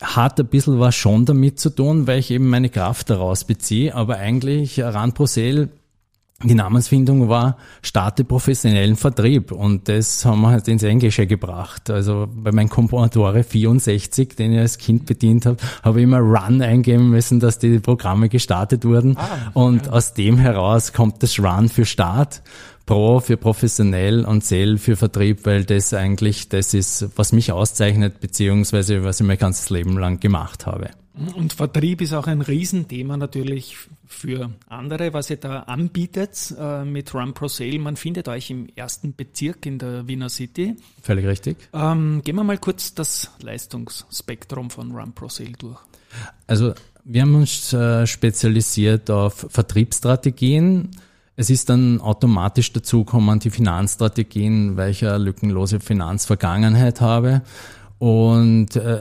hat 0.00 0.40
ein 0.40 0.46
bisschen 0.46 0.80
was 0.80 0.94
schon 0.94 1.26
damit 1.26 1.60
zu 1.60 1.70
tun, 1.70 2.06
weil 2.06 2.18
ich 2.18 2.30
eben 2.30 2.48
meine 2.48 2.70
Kraft 2.70 3.10
daraus 3.10 3.44
beziehe, 3.44 3.94
aber 3.94 4.16
eigentlich 4.16 4.80
Rand 4.80 5.14
Brosel 5.14 5.70
die 6.42 6.54
Namensfindung 6.54 7.28
war, 7.28 7.58
starte 7.82 8.24
professionellen 8.24 8.96
Vertrieb 8.96 9.52
und 9.52 9.88
das 9.88 10.24
haben 10.24 10.40
wir 10.40 10.48
halt 10.48 10.68
ins 10.68 10.82
Englische 10.82 11.26
gebracht. 11.26 11.90
Also 11.90 12.28
bei 12.32 12.50
meinem 12.50 12.70
Commodore 12.70 13.42
64, 13.42 14.36
den 14.36 14.54
ich 14.54 14.58
als 14.58 14.78
Kind 14.78 15.04
bedient 15.04 15.44
habe, 15.44 15.58
habe 15.82 16.00
ich 16.00 16.04
immer 16.04 16.20
Run 16.20 16.62
eingeben 16.62 17.10
müssen, 17.10 17.40
dass 17.40 17.58
die 17.58 17.78
Programme 17.78 18.30
gestartet 18.30 18.86
wurden 18.86 19.18
ah, 19.18 19.50
und 19.52 19.86
ja. 19.86 19.92
aus 19.92 20.14
dem 20.14 20.38
heraus 20.38 20.94
kommt 20.94 21.22
das 21.22 21.38
Run 21.38 21.68
für 21.68 21.84
Start, 21.84 22.42
Pro 22.90 23.20
für 23.20 23.36
professionell 23.36 24.24
und 24.24 24.42
Sale 24.42 24.76
für 24.76 24.96
Vertrieb, 24.96 25.46
weil 25.46 25.64
das 25.64 25.94
eigentlich 25.94 26.48
das 26.48 26.74
ist, 26.74 27.10
was 27.14 27.30
mich 27.30 27.52
auszeichnet, 27.52 28.18
beziehungsweise 28.18 29.04
was 29.04 29.20
ich 29.20 29.26
mein 29.28 29.38
ganzes 29.38 29.70
Leben 29.70 29.96
lang 29.96 30.18
gemacht 30.18 30.66
habe. 30.66 30.90
Und 31.36 31.52
Vertrieb 31.52 32.00
ist 32.00 32.12
auch 32.12 32.26
ein 32.26 32.40
Riesenthema 32.40 33.16
natürlich 33.16 33.76
für 34.08 34.50
andere, 34.68 35.12
was 35.12 35.30
ihr 35.30 35.36
da 35.36 35.60
anbietet 35.60 36.52
äh, 36.58 36.84
mit 36.84 37.14
Run 37.14 37.32
Pro 37.32 37.46
Sale. 37.46 37.78
Man 37.78 37.94
findet 37.94 38.26
euch 38.26 38.50
im 38.50 38.66
ersten 38.74 39.14
Bezirk 39.14 39.66
in 39.66 39.78
der 39.78 40.08
Wiener 40.08 40.28
City. 40.28 40.74
Völlig 41.00 41.26
richtig. 41.26 41.58
Ähm, 41.72 42.22
gehen 42.24 42.34
wir 42.34 42.42
mal 42.42 42.58
kurz 42.58 42.92
das 42.94 43.30
Leistungsspektrum 43.40 44.68
von 44.68 44.90
Run 44.90 45.12
Pro 45.12 45.28
Sale 45.28 45.52
durch. 45.52 45.78
Also 46.48 46.74
wir 47.04 47.22
haben 47.22 47.36
uns 47.36 47.72
äh, 47.72 48.04
spezialisiert 48.08 49.10
auf 49.10 49.46
Vertriebsstrategien. 49.48 50.90
Es 51.40 51.48
ist 51.48 51.70
dann 51.70 52.02
automatisch 52.02 52.70
dazugekommen, 52.70 53.38
die 53.38 53.48
Finanzstrategien, 53.48 54.76
weil 54.76 54.90
ich 54.90 55.06
eine 55.06 55.16
lückenlose 55.16 55.80
Finanzvergangenheit 55.80 57.00
habe. 57.00 57.40
Und 57.98 58.76
äh, 58.76 59.00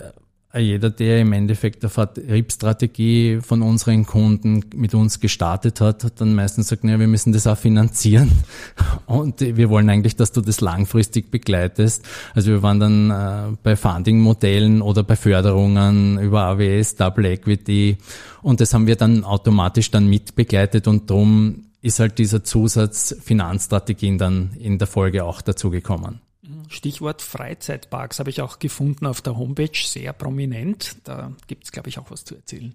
jeder, 0.58 0.90
der 0.90 1.20
im 1.20 1.34
Endeffekt 1.34 1.84
eine 1.84 1.90
Vertriebsstrategie 1.90 3.42
von 3.42 3.62
unseren 3.62 4.06
Kunden 4.06 4.64
mit 4.74 4.94
uns 4.96 5.20
gestartet 5.20 5.82
hat, 5.82 6.06
hat 6.06 6.22
dann 6.22 6.34
meistens 6.34 6.70
gesagt, 6.70 6.86
naja, 6.86 6.98
wir 7.02 7.10
müssen 7.10 7.34
das 7.34 7.46
auch 7.46 7.58
finanzieren 7.58 8.32
und 9.06 9.42
wir 9.42 9.70
wollen 9.70 9.90
eigentlich, 9.90 10.16
dass 10.16 10.32
du 10.32 10.40
das 10.40 10.62
langfristig 10.62 11.32
begleitest. 11.32 12.06
Also 12.36 12.52
wir 12.52 12.64
waren 12.64 12.80
dann 12.80 13.12
äh, 13.12 13.58
bei 13.64 13.76
Funding-Modellen 13.76 14.82
oder 14.82 15.04
bei 15.04 15.18
Förderungen 15.18 16.18
über 16.20 16.44
AWS, 16.44 16.96
Double 16.96 17.26
Equity 17.26 17.98
und 18.42 18.62
das 18.62 18.74
haben 18.74 18.88
wir 18.88 18.96
dann 18.96 19.26
automatisch 19.26 19.92
dann 19.92 20.08
mitbegleitet 20.08 20.88
und 20.88 21.10
drum 21.10 21.66
ist 21.82 22.00
halt 22.00 22.18
dieser 22.18 22.44
Zusatz 22.44 23.16
Finanzstrategien 23.22 24.18
dann 24.18 24.52
in 24.60 24.78
der 24.78 24.88
Folge 24.88 25.24
auch 25.24 25.42
dazugekommen. 25.42 26.22
Stichwort 26.68 27.22
Freizeitparks 27.22 28.20
habe 28.20 28.30
ich 28.30 28.42
auch 28.42 28.60
gefunden 28.60 29.06
auf 29.06 29.22
der 29.22 29.38
Homepage, 29.38 29.70
sehr 29.74 30.14
prominent. 30.14 30.98
Da 31.04 31.32
gibt 31.48 31.66
es, 31.66 31.72
glaube 31.72 31.90
ich, 31.90 32.00
auch 32.00 32.12
was 32.12 32.26
zu 32.26 32.36
erzählen. 32.36 32.74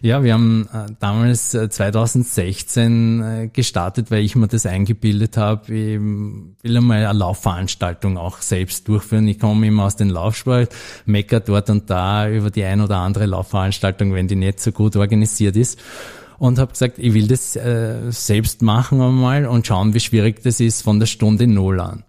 Ja, 0.00 0.22
wir 0.24 0.32
haben 0.32 0.68
äh, 0.72 0.86
damals 1.00 1.54
äh, 1.54 1.68
2016 1.68 3.22
äh, 3.22 3.48
gestartet, 3.48 4.10
weil 4.10 4.24
ich 4.24 4.34
mir 4.34 4.48
das 4.48 4.64
eingebildet 4.64 5.36
habe. 5.36 5.74
Ich 5.74 6.00
will 6.00 6.76
einmal 6.76 7.04
eine 7.04 7.18
Laufveranstaltung 7.18 8.16
auch 8.16 8.40
selbst 8.40 8.88
durchführen. 8.88 9.28
Ich 9.28 9.38
komme 9.38 9.66
immer 9.66 9.84
aus 9.84 9.96
dem 9.96 10.08
Laufsport, 10.08 10.74
mecker 11.04 11.40
dort 11.40 11.68
und 11.70 11.90
da 11.90 12.28
über 12.28 12.50
die 12.50 12.64
ein 12.64 12.80
oder 12.80 12.96
andere 12.96 13.26
Laufveranstaltung, 13.26 14.14
wenn 14.14 14.28
die 14.28 14.36
nicht 14.36 14.60
so 14.60 14.72
gut 14.72 14.96
organisiert 14.96 15.56
ist. 15.56 15.78
Und 16.38 16.58
habe 16.58 16.72
gesagt, 16.72 16.98
ich 16.98 17.14
will 17.14 17.26
das 17.26 17.56
äh, 17.56 18.10
selbst 18.10 18.62
machen 18.62 19.00
einmal 19.00 19.46
und 19.46 19.66
schauen, 19.66 19.94
wie 19.94 20.00
schwierig 20.00 20.42
das 20.42 20.60
ist 20.60 20.82
von 20.82 20.98
der 20.98 21.06
Stunde 21.06 21.46
Null 21.46 21.80
an. 21.80 22.04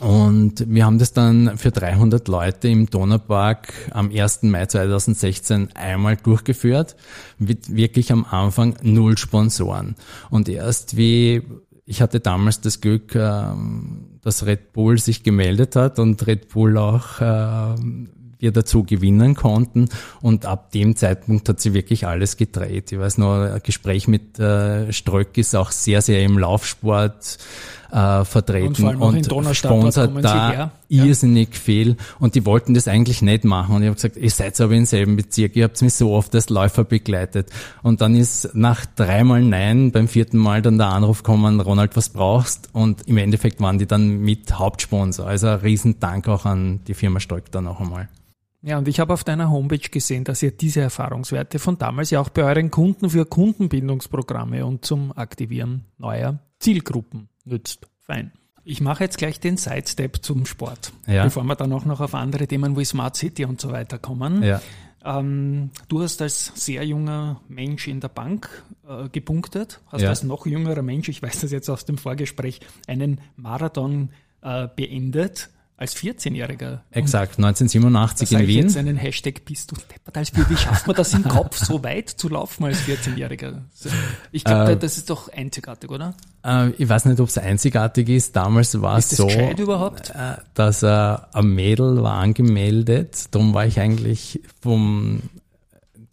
Und 0.00 0.68
wir 0.68 0.84
haben 0.84 0.98
das 0.98 1.12
dann 1.12 1.56
für 1.56 1.70
300 1.70 2.28
Leute 2.28 2.68
im 2.68 2.90
Donaupark 2.90 3.72
am 3.90 4.10
1. 4.10 4.42
Mai 4.44 4.66
2016 4.66 5.70
einmal 5.74 6.16
durchgeführt, 6.16 6.94
mit 7.38 7.74
wirklich 7.74 8.12
am 8.12 8.24
Anfang 8.24 8.76
null 8.82 9.16
Sponsoren. 9.16 9.96
Und 10.30 10.48
erst 10.48 10.96
wie, 10.98 11.42
ich 11.86 12.02
hatte 12.02 12.20
damals 12.20 12.60
das 12.60 12.80
Glück, 12.82 13.14
ähm, 13.14 14.18
dass 14.20 14.44
Red 14.44 14.74
Bull 14.74 14.98
sich 14.98 15.22
gemeldet 15.22 15.74
hat 15.74 15.98
und 15.98 16.26
Red 16.26 16.50
Bull 16.50 16.76
auch 16.76 17.20
ähm, 17.20 18.10
wir 18.38 18.52
dazu 18.52 18.84
gewinnen 18.84 19.34
konnten. 19.34 19.88
Und 20.20 20.46
ab 20.46 20.70
dem 20.72 20.96
Zeitpunkt 20.96 21.48
hat 21.48 21.60
sie 21.60 21.74
wirklich 21.74 22.06
alles 22.06 22.36
gedreht. 22.36 22.92
Ich 22.92 22.98
weiß 22.98 23.18
noch, 23.18 23.40
ein 23.40 23.60
Gespräch 23.62 24.08
mit 24.08 24.38
äh, 24.38 24.92
Ströck 24.92 25.36
ist 25.38 25.54
auch 25.54 25.70
sehr, 25.70 26.02
sehr 26.02 26.22
im 26.22 26.38
Laufsport 26.38 27.38
äh, 27.90 28.24
vertreten 28.24 28.96
und, 28.96 29.32
und 29.32 29.54
sponsert 29.54 30.12
da 30.22 30.72
irrsinnig 30.88 31.48
ja. 31.52 31.58
viel 31.58 31.96
und 32.18 32.34
die 32.34 32.44
wollten 32.44 32.74
das 32.74 32.88
eigentlich 32.88 33.22
nicht 33.22 33.44
machen 33.44 33.76
und 33.76 33.82
ich 33.82 33.88
habe 33.88 33.94
gesagt, 33.94 34.16
ihr 34.16 34.30
seid 34.30 34.60
aber 34.60 34.74
im 34.74 34.84
selben 34.84 35.16
Bezirk, 35.16 35.56
ihr 35.56 35.64
habt 35.64 35.80
mich 35.80 35.94
so 35.94 36.12
oft 36.12 36.34
als 36.34 36.50
Läufer 36.50 36.84
begleitet 36.84 37.50
und 37.82 38.00
dann 38.00 38.14
ist 38.14 38.54
nach 38.54 38.84
dreimal 38.86 39.42
Nein 39.42 39.90
beim 39.92 40.08
vierten 40.08 40.38
Mal 40.38 40.62
dann 40.62 40.78
der 40.78 40.88
Anruf 40.88 41.22
kommen, 41.22 41.60
Ronald, 41.60 41.96
was 41.96 42.10
brauchst 42.10 42.68
und 42.72 43.06
im 43.06 43.16
Endeffekt 43.18 43.60
waren 43.60 43.78
die 43.78 43.86
dann 43.86 44.20
mit 44.20 44.58
Hauptsponsor, 44.58 45.26
also 45.26 45.48
ein 45.48 45.60
Riesendank 45.60 46.28
auch 46.28 46.44
an 46.44 46.80
die 46.86 46.94
Firma 46.94 47.20
Stolk 47.20 47.50
da 47.50 47.60
noch 47.60 47.80
einmal. 47.80 48.08
Ja, 48.62 48.78
und 48.78 48.88
ich 48.88 48.98
habe 48.98 49.12
auf 49.12 49.22
deiner 49.22 49.50
Homepage 49.50 49.78
gesehen, 49.78 50.24
dass 50.24 50.42
ihr 50.42 50.50
diese 50.50 50.80
Erfahrungswerte 50.80 51.58
von 51.58 51.78
damals 51.78 52.10
ja 52.10 52.20
auch 52.20 52.28
bei 52.28 52.42
euren 52.42 52.70
Kunden 52.70 53.10
für 53.10 53.24
Kundenbindungsprogramme 53.24 54.66
und 54.66 54.84
zum 54.84 55.16
Aktivieren 55.16 55.84
neuer 55.96 56.40
Zielgruppen 56.58 57.28
nützt. 57.44 57.86
Fein. 58.00 58.32
Ich 58.64 58.80
mache 58.80 59.04
jetzt 59.04 59.16
gleich 59.16 59.40
den 59.40 59.56
Sidestep 59.56 60.22
zum 60.22 60.44
Sport, 60.44 60.92
ja. 61.06 61.24
bevor 61.24 61.44
wir 61.44 61.54
dann 61.54 61.72
auch 61.72 61.84
noch 61.84 62.00
auf 62.00 62.14
andere 62.14 62.46
Themen 62.46 62.76
wie 62.76 62.84
Smart 62.84 63.16
City 63.16 63.44
und 63.44 63.60
so 63.60 63.70
weiter 63.70 63.98
kommen. 63.98 64.42
Ja. 64.42 64.60
Ähm, 65.04 65.70
du 65.88 66.02
hast 66.02 66.20
als 66.20 66.52
sehr 66.56 66.84
junger 66.84 67.40
Mensch 67.48 67.86
in 67.86 68.00
der 68.00 68.08
Bank 68.08 68.64
äh, 68.86 69.08
gepunktet, 69.08 69.80
hast 69.86 70.02
ja. 70.02 70.08
als 70.08 70.24
noch 70.24 70.44
jüngerer 70.44 70.82
Mensch, 70.82 71.08
ich 71.08 71.22
weiß 71.22 71.40
das 71.40 71.52
jetzt 71.52 71.70
aus 71.70 71.84
dem 71.84 71.96
Vorgespräch, 71.96 72.60
einen 72.88 73.20
Marathon 73.36 74.10
äh, 74.42 74.68
beendet 74.74 75.50
als 75.78 75.96
14-Jähriger. 75.96 76.80
Exakt, 76.90 77.38
1987 77.38 78.32
in 78.32 78.46
Wien. 78.46 78.62
Jetzt 78.64 78.76
einen 78.76 78.96
Hashtag 78.96 79.44
bist 79.44 79.70
du 79.70 79.76
deppert 79.76 80.16
als 80.16 80.32
Wie 80.34 80.56
schafft 80.56 80.88
man 80.88 80.96
das 80.96 81.14
im 81.14 81.22
Kopf, 81.28 81.56
so 81.56 81.82
weit 81.84 82.10
zu 82.10 82.28
laufen 82.28 82.64
als 82.64 82.78
14-Jähriger? 82.80 83.62
Ich 84.32 84.42
glaube, 84.42 84.72
äh, 84.72 84.76
das 84.76 84.98
ist 84.98 85.08
doch 85.08 85.32
einzigartig, 85.32 85.90
oder? 85.90 86.14
Äh, 86.44 86.70
ich 86.70 86.88
weiß 86.88 87.04
nicht, 87.04 87.20
ob 87.20 87.28
es 87.28 87.38
einzigartig 87.38 88.08
ist. 88.08 88.34
Damals 88.34 88.80
war 88.82 88.98
es 88.98 89.10
so, 89.10 89.30
überhaupt? 89.30 90.10
Äh, 90.10 90.38
dass 90.54 90.82
äh, 90.82 90.86
ein 90.88 91.46
Mädel 91.46 92.02
war 92.02 92.14
angemeldet. 92.14 93.26
Darum 93.30 93.54
war 93.54 93.64
ich 93.64 93.78
eigentlich 93.78 94.42
vom 94.60 95.22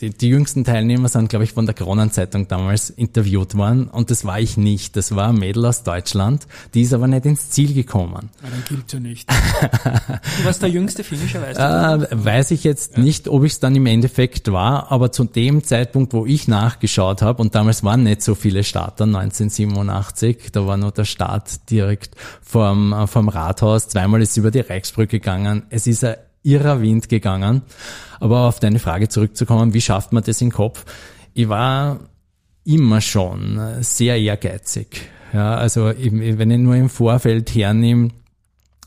die, 0.02 0.10
die 0.10 0.28
jüngsten 0.28 0.66
Teilnehmer 0.66 1.08
sind, 1.08 1.30
glaube 1.30 1.46
ich, 1.46 1.54
von 1.54 1.66
der 1.66 1.74
Kronenzeitung 1.74 2.48
damals 2.48 2.90
interviewt 2.90 3.56
worden 3.56 3.88
und 3.88 4.12
das 4.12 4.26
war 4.26 4.40
ich 4.40 4.58
nicht. 4.58 4.98
Das 4.98 5.16
war 5.16 5.30
ein 5.30 5.36
Mädel 5.36 5.66
aus 5.66 5.84
Deutschland, 5.84 6.48
die 6.74 6.82
ist 6.82 6.94
aber 6.94 7.08
nicht 7.08 7.26
ins 7.26 7.50
Ziel 7.50 7.74
gekommen. 7.74 8.30
Ja, 8.44 8.50
dann 8.50 8.64
gilt 8.68 8.92
ja 8.92 9.00
nicht. 9.00 9.30
du 10.40 10.46
warst 10.46 10.62
der 10.62 10.70
jüngste 10.70 11.04
Finisher, 11.04 11.42
weißt 11.42 11.60
du? 11.60 11.64
Äh, 12.12 12.26
weiß 12.26 12.52
ich 12.52 12.66
jetzt 12.66 12.98
ja. 12.98 13.04
nicht, 13.04 13.30
ob 13.30 13.46
ich 13.46 13.54
es 13.54 13.60
dann 13.60 13.76
im 13.76 13.86
Endeffekt 13.86 14.52
war, 14.52 14.92
aber 14.92 15.14
zu 15.14 15.24
dem 15.24 15.64
Zeitpunkt, 15.64 16.14
wo 16.14 16.26
ich 16.26 16.50
nachgeschaut 16.50 17.22
habe, 17.22 17.42
und 17.42 17.56
damals 17.56 17.84
waren 17.84 18.04
nicht 18.04 18.22
so 18.22 18.36
viele 18.36 18.66
Starter, 18.66 19.06
1987, 19.06 20.52
da 20.52 20.68
war 20.68 20.76
nur 20.76 20.92
der 20.92 21.06
Start 21.06 21.70
direkt 21.70 22.16
vom, 22.42 22.92
äh, 22.92 23.08
vom 23.08 23.30
Rathaus, 23.30 23.88
zweimal 23.88 24.22
ist 24.22 24.36
über 24.36 24.52
die 24.52 24.60
Reichsbrücke 24.60 25.20
gegangen. 25.20 25.64
Es 25.70 25.88
ist 25.88 26.04
ein 26.04 26.16
irrer 26.46 26.82
Wind 26.82 27.10
gegangen. 27.10 27.64
Aber 28.20 28.42
auf 28.42 28.60
deine 28.60 28.80
Frage 28.80 29.10
zurückzukommen, 29.10 29.74
wie 29.74 29.82
schafft 29.82 30.14
man 30.14 30.24
das 30.24 30.42
im 30.42 30.52
Kopf? 30.52 30.86
Ich 31.34 31.50
war 31.50 32.00
immer 32.64 33.02
schon 33.02 33.60
sehr 33.82 34.18
ehrgeizig. 34.18 35.10
Ja, 35.34 35.56
also 35.56 35.92
wenn 35.98 36.52
ich 36.52 36.58
nur 36.60 36.76
im 36.76 36.90
Vorfeld 36.90 37.54
hernehme, 37.54 38.10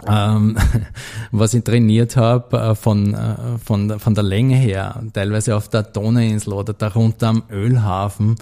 ähm, 0.07 0.57
was 1.33 1.55
ich 1.55 1.65
trainiert 1.65 2.17
habe 2.17 2.57
äh, 2.59 2.75
von, 2.75 3.15
äh, 3.15 3.59
von, 3.63 3.99
von 3.99 4.15
der 4.15 4.25
Länge 4.25 4.57
her, 4.57 5.03
teilweise 5.13 5.57
auf 5.57 5.69
der 5.69 5.83
Donauinsel 5.83 6.53
oder 6.53 6.73
darunter 6.73 7.29
am 7.29 7.43
Ölhafen, 7.51 8.37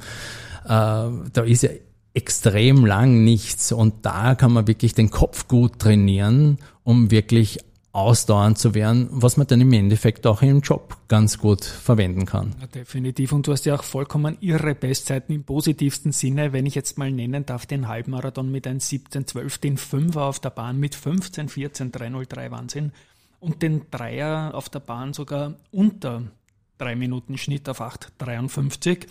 äh, 0.65 0.69
da 0.69 1.43
ist 1.45 1.63
ja 1.63 1.71
extrem 2.15 2.87
lang 2.87 3.25
nichts 3.25 3.73
und 3.73 4.07
da 4.07 4.35
kann 4.35 4.53
man 4.53 4.67
wirklich 4.67 4.95
den 4.95 5.11
Kopf 5.11 5.49
gut 5.49 5.79
trainieren, 5.79 6.59
um 6.83 7.11
wirklich 7.11 7.59
ausdauernd 7.97 8.59
zu 8.59 8.75
werden, 8.75 9.09
was 9.11 9.39
man 9.39 9.47
dann 9.47 9.63
im 9.63 9.73
Endeffekt 9.73 10.27
auch 10.27 10.43
im 10.43 10.61
Job 10.61 10.99
ganz 11.09 11.39
gut 11.39 11.65
verwenden 11.65 12.27
kann. 12.27 12.55
Ja, 12.61 12.67
definitiv. 12.67 13.33
Und 13.33 13.47
du 13.47 13.53
hast 13.53 13.65
ja 13.65 13.75
auch 13.75 13.83
vollkommen 13.83 14.37
irre 14.43 14.75
Bestzeiten 14.75 15.35
im 15.35 15.45
positivsten 15.45 16.13
Sinne. 16.13 16.53
Wenn 16.53 16.67
ich 16.67 16.75
jetzt 16.75 16.99
mal 16.99 17.11
nennen 17.11 17.47
darf, 17.47 17.65
den 17.65 17.89
Halbmarathon 17.89 18.53
mit 18.53 18.67
1,17,12, 18.67 19.61
den 19.61 19.77
Fünfer 19.79 20.25
auf 20.25 20.41
der 20.41 20.51
Bahn 20.51 20.79
mit 20.79 20.95
15,14, 20.95 21.91
303 21.91 22.51
Wahnsinn. 22.51 22.93
Und 23.41 23.63
den 23.63 23.83
Dreier 23.91 24.51
auf 24.55 24.69
der 24.69 24.81
Bahn 24.81 25.15
sogar 25.15 25.55
unter 25.73 26.23
drei 26.77 26.97
Minuten 26.97 27.39
Schnitt 27.39 27.67
auf 27.67 27.81
8,53. 27.81 29.07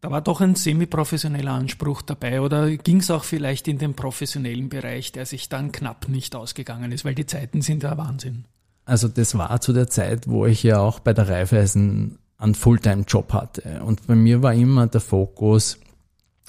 Da 0.00 0.10
war 0.12 0.20
doch 0.20 0.40
ein 0.40 0.54
semi-professioneller 0.54 1.52
Anspruch 1.52 2.02
dabei 2.02 2.40
oder 2.40 2.76
ging 2.76 2.98
es 2.98 3.10
auch 3.10 3.24
vielleicht 3.24 3.66
in 3.66 3.78
den 3.78 3.94
professionellen 3.94 4.68
Bereich, 4.68 5.10
der 5.10 5.26
sich 5.26 5.48
dann 5.48 5.72
knapp 5.72 6.08
nicht 6.08 6.36
ausgegangen 6.36 6.92
ist, 6.92 7.04
weil 7.04 7.16
die 7.16 7.26
Zeiten 7.26 7.62
sind 7.62 7.82
ja 7.82 7.96
Wahnsinn. 7.98 8.44
Also 8.84 9.08
das 9.08 9.36
war 9.36 9.60
zu 9.60 9.72
der 9.72 9.88
Zeit, 9.88 10.28
wo 10.28 10.46
ich 10.46 10.62
ja 10.62 10.78
auch 10.78 11.00
bei 11.00 11.12
der 11.12 11.28
Raiffeisen 11.28 12.18
einen 12.38 12.54
Fulltime-Job 12.54 13.32
hatte. 13.32 13.82
Und 13.84 14.06
bei 14.06 14.14
mir 14.14 14.42
war 14.42 14.54
immer 14.54 14.86
der 14.86 15.00
Fokus, 15.00 15.78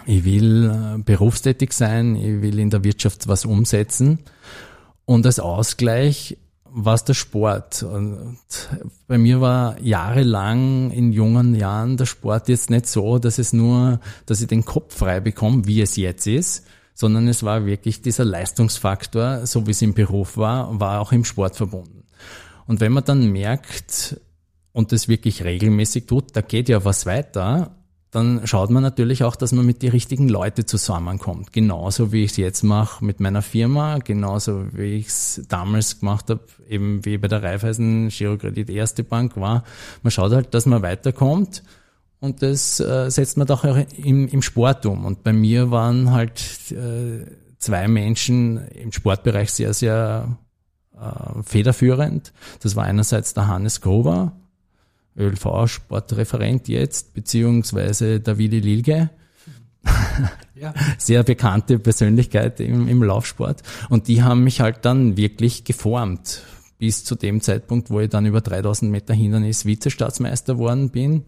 ich 0.05 0.23
will 0.23 0.69
äh, 0.69 1.01
berufstätig 1.01 1.73
sein, 1.73 2.15
ich 2.15 2.41
will 2.41 2.59
in 2.59 2.69
der 2.69 2.83
Wirtschaft 2.83 3.27
was 3.27 3.45
umsetzen. 3.45 4.19
Und 5.05 5.25
als 5.25 5.39
Ausgleich 5.39 6.37
war 6.71 6.93
es 6.93 7.03
der 7.03 7.13
Sport. 7.13 7.83
Und 7.83 8.37
bei 9.07 9.17
mir 9.17 9.41
war 9.41 9.79
jahrelang 9.79 10.91
in 10.91 11.11
jungen 11.11 11.55
Jahren 11.55 11.97
der 11.97 12.05
Sport 12.05 12.49
jetzt 12.49 12.69
nicht 12.69 12.87
so, 12.87 13.19
dass 13.19 13.37
es 13.39 13.53
nur, 13.53 13.99
dass 14.25 14.41
ich 14.41 14.47
den 14.47 14.65
Kopf 14.65 14.97
frei 14.97 15.19
bekomme, 15.19 15.65
wie 15.65 15.81
es 15.81 15.95
jetzt 15.95 16.27
ist, 16.27 16.65
sondern 16.93 17.27
es 17.27 17.43
war 17.43 17.65
wirklich 17.65 18.01
dieser 18.01 18.25
Leistungsfaktor, 18.25 19.45
so 19.45 19.65
wie 19.67 19.71
es 19.71 19.81
im 19.81 19.93
Beruf 19.93 20.37
war, 20.37 20.79
war 20.79 20.99
auch 21.01 21.11
im 21.11 21.25
Sport 21.25 21.55
verbunden. 21.55 22.03
Und 22.67 22.81
wenn 22.81 22.91
man 22.91 23.03
dann 23.03 23.31
merkt 23.31 24.19
und 24.73 24.91
das 24.91 25.07
wirklich 25.07 25.43
regelmäßig 25.43 26.05
tut, 26.05 26.35
da 26.35 26.41
geht 26.41 26.69
ja 26.69 26.85
was 26.85 27.05
weiter, 27.05 27.78
dann 28.11 28.47
schaut 28.47 28.71
man 28.71 28.81
natürlich 28.81 29.23
auch, 29.23 29.35
dass 29.35 29.51
man 29.51 29.65
mit 29.65 29.83
den 29.83 29.91
richtigen 29.91 30.29
Leuten 30.29 30.65
zusammenkommt. 30.65 31.53
Genauso 31.53 32.11
wie 32.11 32.23
ich 32.23 32.31
es 32.31 32.37
jetzt 32.37 32.63
mache 32.63 33.05
mit 33.05 33.19
meiner 33.19 33.43
Firma, 33.43 33.99
genauso 33.99 34.65
wie 34.73 34.95
ich 34.95 35.07
es 35.07 35.45
damals 35.47 35.99
gemacht 35.99 36.29
habe, 36.29 36.41
eben 36.67 37.05
wie 37.05 37.17
bei 37.19 37.27
der 37.27 37.43
Raiffeisen 37.43 38.09
Girokredit 38.09 38.69
Erste 38.69 39.03
Bank 39.03 39.37
war. 39.37 39.63
Man 40.01 40.11
schaut 40.11 40.31
halt, 40.31 40.53
dass 40.55 40.65
man 40.65 40.81
weiterkommt 40.81 41.63
und 42.19 42.41
das 42.41 42.79
äh, 42.79 43.09
setzt 43.09 43.37
man 43.37 43.47
doch 43.47 43.63
auch 43.63 43.77
im, 43.97 44.27
im 44.27 44.41
Sport 44.41 44.85
um. 44.85 45.05
Und 45.05 45.23
bei 45.23 45.31
mir 45.31 45.69
waren 45.69 46.11
halt 46.11 46.41
äh, 46.71 47.25
zwei 47.59 47.87
Menschen 47.87 48.67
im 48.69 48.91
Sportbereich 48.91 49.51
sehr, 49.51 49.73
sehr 49.73 50.37
äh, 50.99 51.43
federführend. 51.43 52.33
Das 52.61 52.75
war 52.75 52.85
einerseits 52.85 53.33
der 53.35 53.47
Hannes 53.47 53.81
Gruber, 53.81 54.33
ÖLV-Sportreferent 55.17 56.67
jetzt, 56.67 57.13
beziehungsweise 57.13 58.19
der 58.19 58.37
Willi 58.37 58.59
Lilge. 58.59 59.09
Ja. 60.55 60.73
Sehr 60.97 61.23
bekannte 61.23 61.79
Persönlichkeit 61.79 62.59
im, 62.59 62.87
im 62.87 63.03
Laufsport. 63.03 63.63
Und 63.89 64.07
die 64.07 64.23
haben 64.23 64.43
mich 64.43 64.61
halt 64.61 64.85
dann 64.85 65.17
wirklich 65.17 65.63
geformt. 65.63 66.43
Bis 66.77 67.03
zu 67.03 67.15
dem 67.15 67.41
Zeitpunkt, 67.41 67.89
wo 67.89 67.99
ich 67.99 68.09
dann 68.09 68.25
über 68.25 68.41
3000 68.41 68.91
Meter 68.91 69.13
Hindernis 69.13 69.65
Vizestaatsmeister 69.65 70.57
worden 70.57 70.89
bin. 70.89 71.25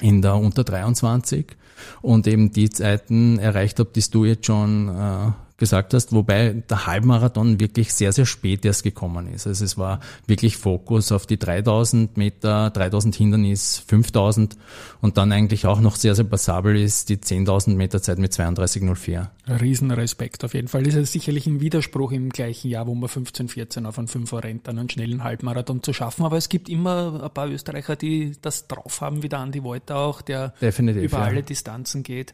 In 0.00 0.22
der 0.22 0.36
unter 0.36 0.62
23. 0.62 1.56
Und 2.02 2.26
eben 2.26 2.52
die 2.52 2.70
Zeiten 2.70 3.38
erreicht 3.38 3.78
habe, 3.80 3.90
die 3.94 4.02
du 4.10 4.24
jetzt 4.24 4.46
schon 4.46 4.88
äh, 4.88 5.32
gesagt 5.58 5.92
hast, 5.92 6.12
wobei 6.12 6.62
der 6.70 6.86
Halbmarathon 6.86 7.58
wirklich 7.58 7.92
sehr, 7.92 8.12
sehr 8.12 8.26
spät 8.26 8.64
erst 8.64 8.84
gekommen 8.84 9.26
ist. 9.26 9.46
Also 9.46 9.64
es 9.64 9.76
war 9.76 10.00
wirklich 10.26 10.56
Fokus 10.56 11.10
auf 11.10 11.26
die 11.26 11.36
3000 11.36 12.16
Meter, 12.16 12.70
3000 12.70 13.14
Hindernis, 13.16 13.82
5000 13.86 14.56
und 15.00 15.18
dann 15.18 15.32
eigentlich 15.32 15.66
auch 15.66 15.80
noch 15.80 15.96
sehr, 15.96 16.14
sehr 16.14 16.24
passabel 16.24 16.76
ist 16.76 17.08
die 17.08 17.16
10.000 17.16 17.74
Meter 17.74 18.00
Zeit 18.00 18.18
mit 18.18 18.32
32,04. 18.32 19.26
Riesenrespekt 19.60 20.44
auf 20.44 20.54
jeden 20.54 20.68
Fall. 20.68 20.84
Das 20.84 20.94
ist 20.94 21.12
sicherlich 21.12 21.46
ein 21.46 21.60
Widerspruch 21.60 22.12
im 22.12 22.30
gleichen 22.30 22.68
Jahr, 22.70 22.86
wo 22.86 22.94
man 22.94 23.08
15, 23.08 23.48
14 23.48 23.84
auf 23.86 23.98
einen 23.98 24.08
Fünfer 24.08 24.44
rennt, 24.44 24.68
einen 24.68 24.88
schnellen 24.88 25.24
Halbmarathon 25.24 25.82
zu 25.82 25.92
schaffen. 25.92 26.24
Aber 26.24 26.36
es 26.36 26.48
gibt 26.48 26.68
immer 26.68 27.20
ein 27.24 27.30
paar 27.34 27.48
Österreicher, 27.48 27.96
die 27.96 28.36
das 28.40 28.68
drauf 28.68 29.00
haben, 29.00 29.24
wie 29.24 29.28
der 29.28 29.40
Andi 29.40 29.64
Wolter 29.64 29.96
auch, 29.96 30.22
der 30.22 30.50
Definitiv, 30.60 31.02
über 31.02 31.18
ja. 31.18 31.24
alle 31.24 31.42
Distanzen 31.42 32.04
geht. 32.04 32.32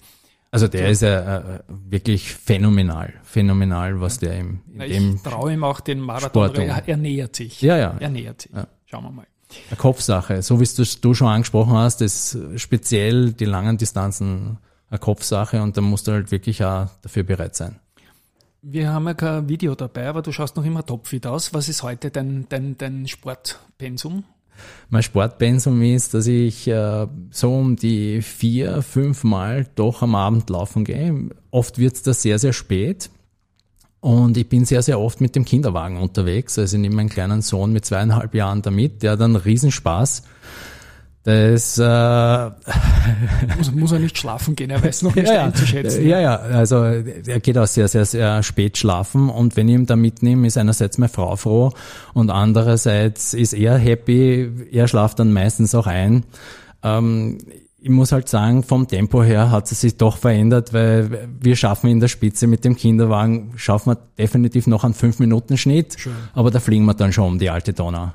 Also 0.55 0.69
der 0.69 0.89
ist 0.89 1.03
ja 1.03 1.39
äh, 1.39 1.61
wirklich 1.69 2.33
phänomenal, 2.33 3.13
phänomenal, 3.25 4.01
was 4.01 4.21
der 4.21 4.39
im, 4.39 4.61
in 4.69 4.77
Na, 4.77 4.87
dem 4.87 5.15
ich 5.17 5.23
traue 5.23 5.53
ihm 5.53 5.65
auch 5.65 5.81
den 5.81 5.99
Marathon. 5.99 6.29
Sport. 6.31 6.59
Er, 6.59 6.89
er 6.89 6.97
nähert 6.97 7.35
sich. 7.35 7.61
Ja, 7.61 7.77
ja. 7.77 7.97
Er 7.99 8.09
nähert 8.09 8.43
sich. 8.43 8.53
Ja. 8.53 8.69
Schauen 8.87 9.03
wir 9.03 9.11
mal. 9.11 9.27
eine 9.69 9.77
Kopfsache, 9.77 10.43
so 10.43 10.61
wie 10.61 10.63
es 10.63 10.77
du, 10.77 10.85
du 10.85 11.13
schon 11.13 11.27
angesprochen 11.27 11.73
hast, 11.73 12.03
ist 12.03 12.39
speziell 12.55 13.33
die 13.33 13.47
langen 13.47 13.79
Distanzen 13.79 14.59
eine 14.91 15.01
Kopfsache 15.01 15.61
und 15.61 15.77
da 15.77 15.81
musst 15.81 16.07
du 16.07 16.13
halt 16.13 16.31
wirklich 16.31 16.65
auch 16.65 16.87
dafür 17.03 17.25
bereit 17.25 17.57
sein. 17.57 17.81
Wir 18.63 18.93
haben 18.93 19.09
ja 19.09 19.15
kein 19.15 19.49
Video 19.49 19.75
dabei, 19.75 20.07
aber 20.07 20.23
du 20.23 20.31
schaust 20.31 20.57
noch 20.57 20.65
immer 20.65 20.87
topfit 20.87 21.27
aus. 21.27 21.53
Was 21.53 21.69
ist 21.69 21.83
heute 21.83 22.13
dein, 22.13 22.47
dein, 22.49 22.79
dein 22.79 23.09
Sportpensum? 23.09 24.23
Mein 24.91 25.03
Sportpensum 25.03 25.83
ist, 25.83 26.15
dass 26.15 26.27
ich 26.27 26.69
äh, 26.69 27.07
so 27.31 27.55
um 27.55 27.77
die 27.77 28.23
vier, 28.23 28.83
fünf 28.83 29.25
Mal 29.25 29.67
doch 29.75 30.03
am 30.03 30.15
Abend 30.15 30.49
laufen 30.51 30.85
gehe. 30.85 31.31
Oft 31.51 31.79
wird's 31.79 32.03
da 32.03 32.13
sehr, 32.13 32.39
sehr 32.39 32.53
spät. 32.53 33.11
Und 34.01 34.37
ich 34.37 34.49
bin 34.49 34.67
sehr, 34.67 34.83
sehr 34.83 35.01
oft 35.01 35.23
mit 35.23 35.35
dem 35.35 35.47
Kinderwagen 35.47 35.97
unterwegs. 35.97 36.59
Also 36.59 36.77
ich 36.77 36.83
nehme 36.83 36.97
meinen 36.97 37.09
kleinen 37.09 37.41
Sohn 37.41 37.73
mit 37.73 37.87
zweieinhalb 37.87 38.35
Jahren 38.35 38.61
da 38.61 38.71
mit. 38.71 39.03
Der 39.03 39.13
hat 39.13 39.23
einen 39.23 39.37
Riesenspaß. 39.37 40.25
Das 41.25 41.79
äh, 41.79 42.51
Muss, 43.57 43.73
muss 43.73 43.93
er 43.93 43.99
nicht 43.99 44.19
schlafen 44.19 44.55
gehen, 44.57 44.69
er 44.69 44.83
weiß 44.85 45.03
noch 45.03 45.15
nicht 45.17 45.29
ja, 45.29 45.45
einzuschätzen. 45.45 46.07
ja, 46.07 46.21
ja, 46.21 46.37
also 46.37 46.83
er 46.83 47.41
geht 47.41 47.57
auch 47.57 47.67
sehr, 47.67 47.89
sehr, 47.89 48.05
sehr 48.05 48.43
spät 48.43 48.77
schlafen 48.77 49.31
und 49.31 49.57
wenn 49.57 49.69
ich 49.69 49.75
ihn 49.75 49.87
da 49.87 49.97
mitnehme, 49.97 50.47
ist 50.47 50.59
einerseits 50.59 50.99
meine 50.99 51.09
Frau 51.09 51.35
froh 51.37 51.73
und 52.13 52.29
andererseits 52.29 53.33
ist 53.33 53.55
er 53.55 53.79
happy, 53.79 54.51
er 54.71 54.87
schlaft 54.87 55.19
dann 55.19 55.33
meistens 55.33 55.75
auch 55.75 55.87
ein. 55.87 56.25
Ähm, 56.83 57.39
ich 57.81 57.91
muss 57.91 58.13
halt 58.13 58.29
sagen, 58.29 58.63
vom 58.63 58.87
Tempo 58.87 59.23
her 59.23 59.51
hat 59.51 59.71
es 59.73 59.81
sich 59.81 59.97
doch 59.97 60.19
verändert, 60.19 60.73
weil 60.73 61.29
wir 61.41 61.57
schaffen 61.57 61.89
in 61.89 62.01
der 62.01 62.09
Spitze 62.09 62.47
mit 62.47 62.65
dem 62.65 62.77
Kinderwagen, 62.77 63.53
schaffen 63.57 63.93
wir 63.93 63.99
definitiv 64.19 64.67
noch 64.67 64.85
einen 64.85 64.95
5-Minuten-Schnitt, 64.95 65.97
Schön. 65.99 66.13
aber 66.35 66.51
da 66.51 66.61
fliegen 66.61 66.85
wir 66.85 66.95
dann 66.95 67.13
schon 67.13 67.25
um 67.33 67.39
die 67.39 67.51
alte 67.51 67.73
Donau. 67.73 68.13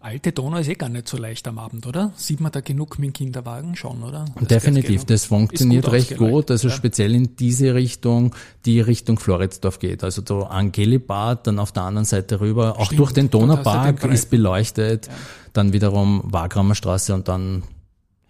Alte 0.00 0.32
Donau 0.32 0.58
ist 0.58 0.68
eh 0.68 0.74
gar 0.74 0.88
nicht 0.88 1.08
so 1.08 1.16
leicht 1.16 1.46
am 1.48 1.58
Abend, 1.58 1.86
oder? 1.86 2.12
Sieht 2.16 2.40
man 2.40 2.52
da 2.52 2.60
genug 2.60 2.98
mit 2.98 3.08
dem 3.08 3.12
Kinderwagen 3.12 3.76
schon, 3.76 4.02
oder? 4.02 4.24
Das 4.36 4.48
Definitiv, 4.48 5.04
das 5.04 5.26
funktioniert 5.26 5.84
gut 5.84 5.92
recht 5.92 6.16
gut. 6.16 6.50
Also 6.50 6.68
ja. 6.68 6.74
speziell 6.74 7.14
in 7.14 7.36
diese 7.36 7.74
Richtung, 7.74 8.34
die 8.64 8.80
Richtung 8.80 9.18
Floridsdorf 9.18 9.78
geht. 9.78 10.04
Also 10.04 10.22
da 10.22 10.40
Angelibad, 10.42 11.46
dann 11.46 11.58
auf 11.58 11.72
der 11.72 11.84
anderen 11.84 12.04
Seite 12.04 12.40
rüber, 12.40 12.78
auch 12.78 12.86
Stimmt, 12.86 13.00
durch 13.00 13.12
den 13.12 13.30
Donaupark 13.30 14.04
ist 14.04 14.30
beleuchtet. 14.30 15.08
Dann 15.52 15.72
wiederum 15.72 16.22
Wagramer 16.24 16.74
Straße 16.74 17.14
und 17.14 17.28
dann 17.28 17.62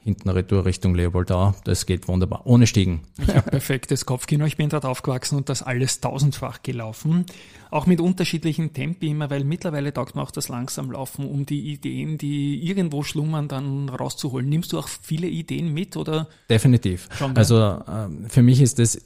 hinten 0.05 0.29
retour 0.29 0.67
Richtung 0.67 0.95
Leopoldau. 0.95 1.55
Das 1.65 1.87
geht 1.87 2.09
wunderbar. 2.09 2.43
Ohne 2.45 2.67
Stiegen. 2.67 3.01
Ich 3.19 3.35
habe 3.35 3.51
perfektes 3.51 4.05
Kopfkino. 4.05 4.45
Ich 4.45 4.59
bin 4.59 4.69
dort 4.69 4.85
aufgewachsen 4.85 5.37
und 5.37 5.49
das 5.49 5.63
alles 5.63 6.01
tausendfach 6.01 6.63
gelaufen. 6.63 7.25
Auch 7.71 7.87
mit 7.87 8.01
unterschiedlichen 8.01 8.75
Tempi 8.75 9.09
immer, 9.09 9.31
weil 9.31 9.45
mittlerweile 9.45 9.93
taugt 9.93 10.15
mir 10.15 10.23
auch 10.23 10.31
das 10.31 10.49
langsam 10.49 10.93
Laufen, 10.93 11.27
um 11.27 11.47
die 11.47 11.73
Ideen, 11.73 12.19
die 12.19 12.63
irgendwo 12.63 13.03
schlummern, 13.03 13.49
dann 13.49 13.89
rauszuholen. 13.89 14.49
Nimmst 14.49 14.73
du 14.73 14.79
auch 14.79 14.89
viele 14.89 15.27
Ideen 15.27 15.73
mit 15.73 15.97
oder? 15.97 16.29
Definitiv. 16.51 17.09
Also 17.35 17.81
ähm, 17.89 18.27
für 18.29 18.43
mich 18.43 18.61
ist 18.61 18.79
das 18.79 19.01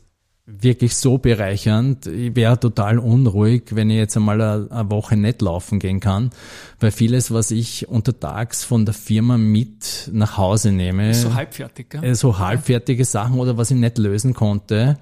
wirklich 0.50 0.96
so 0.96 1.18
bereichernd. 1.18 2.06
Ich 2.06 2.34
wäre 2.34 2.58
total 2.58 2.98
unruhig, 2.98 3.64
wenn 3.70 3.90
ich 3.90 3.98
jetzt 3.98 4.16
einmal 4.16 4.40
eine, 4.40 4.90
Woche 4.90 5.16
nicht 5.16 5.42
laufen 5.42 5.78
gehen 5.78 6.00
kann, 6.00 6.30
weil 6.80 6.90
vieles, 6.90 7.30
was 7.30 7.50
ich 7.50 7.88
untertags 7.88 8.64
von 8.64 8.86
der 8.86 8.94
Firma 8.94 9.36
mit 9.36 10.08
nach 10.12 10.38
Hause 10.38 10.72
nehme, 10.72 11.12
So 11.12 11.34
halbfertig, 11.34 11.90
gell? 11.90 12.02
äh, 12.02 12.14
so 12.14 12.38
halbfertige 12.38 13.04
Sachen 13.04 13.38
oder 13.38 13.58
was 13.58 13.70
ich 13.70 13.76
nicht 13.76 13.98
lösen 13.98 14.32
konnte, 14.32 14.98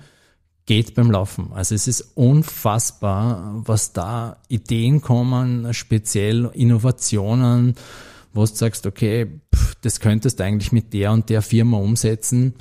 geht 0.67 0.95
beim 0.97 1.13
Laufen. 1.13 1.53
Also 1.55 1.77
es 1.77 1.87
ist 1.87 2.17
unfassbar, 2.17 3.63
was 3.65 3.93
da 3.93 4.39
Ideen 4.49 5.01
kommen, 5.01 5.73
speziell 5.73 6.51
Innovationen, 6.55 7.77
wo 8.33 8.41
du 8.41 8.53
sagst, 8.53 8.85
okay, 8.85 9.29
pff, 9.55 9.77
das 9.83 10.01
könntest 10.01 10.41
du 10.41 10.45
eigentlich 10.45 10.73
mit 10.73 10.93
der 10.93 11.13
und 11.13 11.31
der 11.31 11.41
Firma 11.41 11.77
umsetzen. 11.77 12.55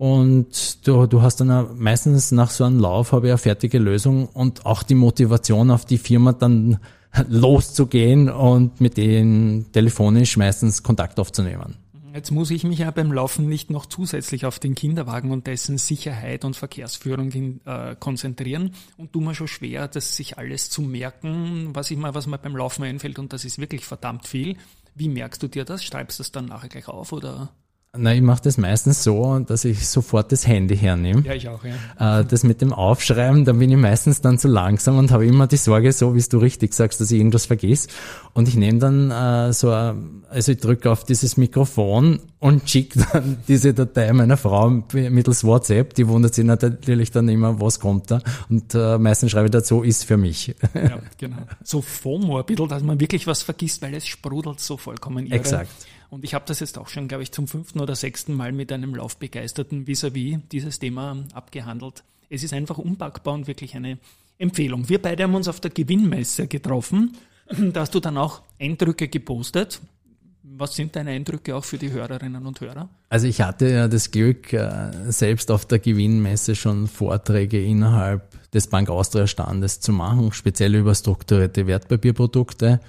Und 0.00 0.86
du, 0.88 1.06
du 1.06 1.20
hast 1.20 1.42
dann 1.42 1.78
meistens 1.78 2.32
nach 2.32 2.50
so 2.50 2.64
einem 2.64 2.80
Lauf 2.80 3.12
habe 3.12 3.26
ich 3.26 3.32
eine 3.32 3.36
fertige 3.36 3.78
Lösung 3.78 4.28
und 4.28 4.64
auch 4.64 4.82
die 4.82 4.94
Motivation 4.94 5.70
auf 5.70 5.84
die 5.84 5.98
Firma 5.98 6.32
dann 6.32 6.78
loszugehen 7.28 8.30
und 8.30 8.80
mit 8.80 8.96
denen 8.96 9.70
telefonisch 9.72 10.38
meistens 10.38 10.82
Kontakt 10.82 11.20
aufzunehmen. 11.20 11.76
Jetzt 12.14 12.30
muss 12.30 12.50
ich 12.50 12.64
mich 12.64 12.78
ja 12.78 12.90
beim 12.90 13.12
Laufen 13.12 13.46
nicht 13.46 13.68
noch 13.68 13.84
zusätzlich 13.84 14.46
auf 14.46 14.58
den 14.58 14.74
Kinderwagen 14.74 15.32
und 15.32 15.46
dessen 15.46 15.76
Sicherheit 15.76 16.46
und 16.46 16.56
Verkehrsführung 16.56 17.30
hin, 17.30 17.60
äh, 17.66 17.94
konzentrieren 17.94 18.72
und 18.96 19.12
tu 19.12 19.20
mir 19.20 19.34
schon 19.34 19.48
schwer, 19.48 19.86
das 19.86 20.16
sich 20.16 20.38
alles 20.38 20.70
zu 20.70 20.80
merken, 20.80 21.74
was 21.74 21.90
ich 21.90 21.98
mal, 21.98 22.14
was 22.14 22.26
mir 22.26 22.38
beim 22.38 22.56
Laufen 22.56 22.84
einfällt 22.84 23.18
und 23.18 23.34
das 23.34 23.44
ist 23.44 23.58
wirklich 23.58 23.84
verdammt 23.84 24.26
viel. 24.26 24.56
Wie 24.94 25.10
merkst 25.10 25.42
du 25.42 25.48
dir 25.48 25.66
das? 25.66 25.84
Schreibst 25.84 26.18
du 26.18 26.22
das 26.22 26.32
dann 26.32 26.46
nachher 26.46 26.70
gleich 26.70 26.88
auf 26.88 27.12
oder? 27.12 27.50
Na, 27.98 28.14
ich 28.14 28.22
mache 28.22 28.42
das 28.44 28.56
meistens 28.56 29.02
so, 29.02 29.40
dass 29.40 29.64
ich 29.64 29.88
sofort 29.88 30.30
das 30.30 30.46
Handy 30.46 30.76
hernehme. 30.76 31.22
Ja, 31.26 31.34
ich 31.34 31.48
auch, 31.48 31.58
ja. 31.64 32.20
Äh, 32.20 32.24
das 32.24 32.44
mit 32.44 32.60
dem 32.60 32.72
Aufschreiben, 32.72 33.44
da 33.44 33.52
bin 33.52 33.68
ich 33.68 33.76
meistens 33.76 34.20
dann 34.20 34.38
zu 34.38 34.46
langsam 34.46 34.96
und 34.96 35.10
habe 35.10 35.26
immer 35.26 35.48
die 35.48 35.56
Sorge, 35.56 35.90
so 35.90 36.14
wie 36.14 36.22
du 36.22 36.38
richtig 36.38 36.72
sagst, 36.72 37.00
dass 37.00 37.10
ich 37.10 37.18
irgendwas 37.18 37.46
vergiss. 37.46 37.88
Und 38.32 38.46
ich 38.46 38.54
nehme 38.54 38.78
dann 38.78 39.10
äh, 39.10 39.52
so, 39.52 39.72
äh, 39.72 39.94
also 40.28 40.52
ich 40.52 40.58
drücke 40.58 40.88
auf 40.88 41.02
dieses 41.02 41.36
Mikrofon 41.36 42.20
und 42.38 42.70
schicke 42.70 43.04
dann 43.12 43.38
diese 43.48 43.74
Datei 43.74 44.12
meiner 44.12 44.36
Frau 44.36 44.70
mittels 44.70 45.42
WhatsApp. 45.42 45.92
Die 45.94 46.06
wundert 46.06 46.34
sich 46.34 46.44
natürlich 46.44 47.10
dann 47.10 47.28
immer, 47.28 47.60
was 47.60 47.80
kommt 47.80 48.12
da. 48.12 48.20
Und 48.48 48.72
äh, 48.72 48.98
meistens 48.98 49.32
schreibe 49.32 49.46
ich 49.46 49.52
dazu, 49.52 49.82
ist 49.82 50.04
für 50.04 50.16
mich. 50.16 50.54
Ja, 50.74 51.00
genau. 51.18 51.38
So 51.64 51.82
FOMO 51.82 52.38
ein 52.38 52.46
bisschen, 52.46 52.68
dass 52.68 52.84
man 52.84 53.00
wirklich 53.00 53.26
was 53.26 53.42
vergisst, 53.42 53.82
weil 53.82 53.94
es 53.94 54.06
sprudelt 54.06 54.60
so 54.60 54.76
vollkommen 54.76 55.26
irre. 55.26 55.34
Exakt. 55.34 55.70
Und 56.10 56.24
ich 56.24 56.34
habe 56.34 56.44
das 56.46 56.60
jetzt 56.60 56.76
auch 56.76 56.88
schon, 56.88 57.08
glaube 57.08 57.22
ich, 57.22 57.32
zum 57.32 57.46
fünften 57.46 57.80
oder 57.80 57.94
sechsten 57.94 58.34
Mal 58.34 58.52
mit 58.52 58.72
einem 58.72 58.94
Laufbegeisterten 58.94 59.86
vis-à-vis 59.86 60.36
-vis 60.36 60.40
dieses 60.50 60.80
Thema 60.80 61.16
abgehandelt. 61.32 62.02
Es 62.28 62.42
ist 62.42 62.52
einfach 62.52 62.78
unpackbar 62.78 63.34
und 63.34 63.46
wirklich 63.46 63.76
eine 63.76 63.98
Empfehlung. 64.38 64.88
Wir 64.88 65.00
beide 65.00 65.22
haben 65.22 65.34
uns 65.34 65.48
auf 65.48 65.60
der 65.60 65.70
Gewinnmesse 65.70 66.46
getroffen. 66.46 67.16
Da 67.72 67.80
hast 67.80 67.94
du 67.94 68.00
dann 68.00 68.16
auch 68.16 68.42
Eindrücke 68.60 69.08
gepostet. 69.08 69.80
Was 70.42 70.74
sind 70.74 70.96
deine 70.96 71.10
Eindrücke 71.10 71.54
auch 71.54 71.64
für 71.64 71.78
die 71.78 71.90
Hörerinnen 71.90 72.46
und 72.46 72.60
Hörer? 72.60 72.88
Also 73.08 73.26
ich 73.26 73.40
hatte 73.40 73.68
ja 73.68 73.88
das 73.88 74.10
Glück, 74.10 74.52
äh, 74.52 74.90
selbst 75.08 75.50
auf 75.50 75.66
der 75.66 75.78
Gewinnmesse 75.78 76.54
schon 76.54 76.86
Vorträge 76.86 77.62
innerhalb 77.62 78.50
des 78.52 78.66
Bank 78.66 78.88
Austria 78.88 79.26
Standes 79.26 79.80
zu 79.80 79.92
machen, 79.92 80.32
speziell 80.32 80.74
über 80.74 80.94
strukturierte 80.94 81.66
Wertpapierprodukte. 81.66 82.80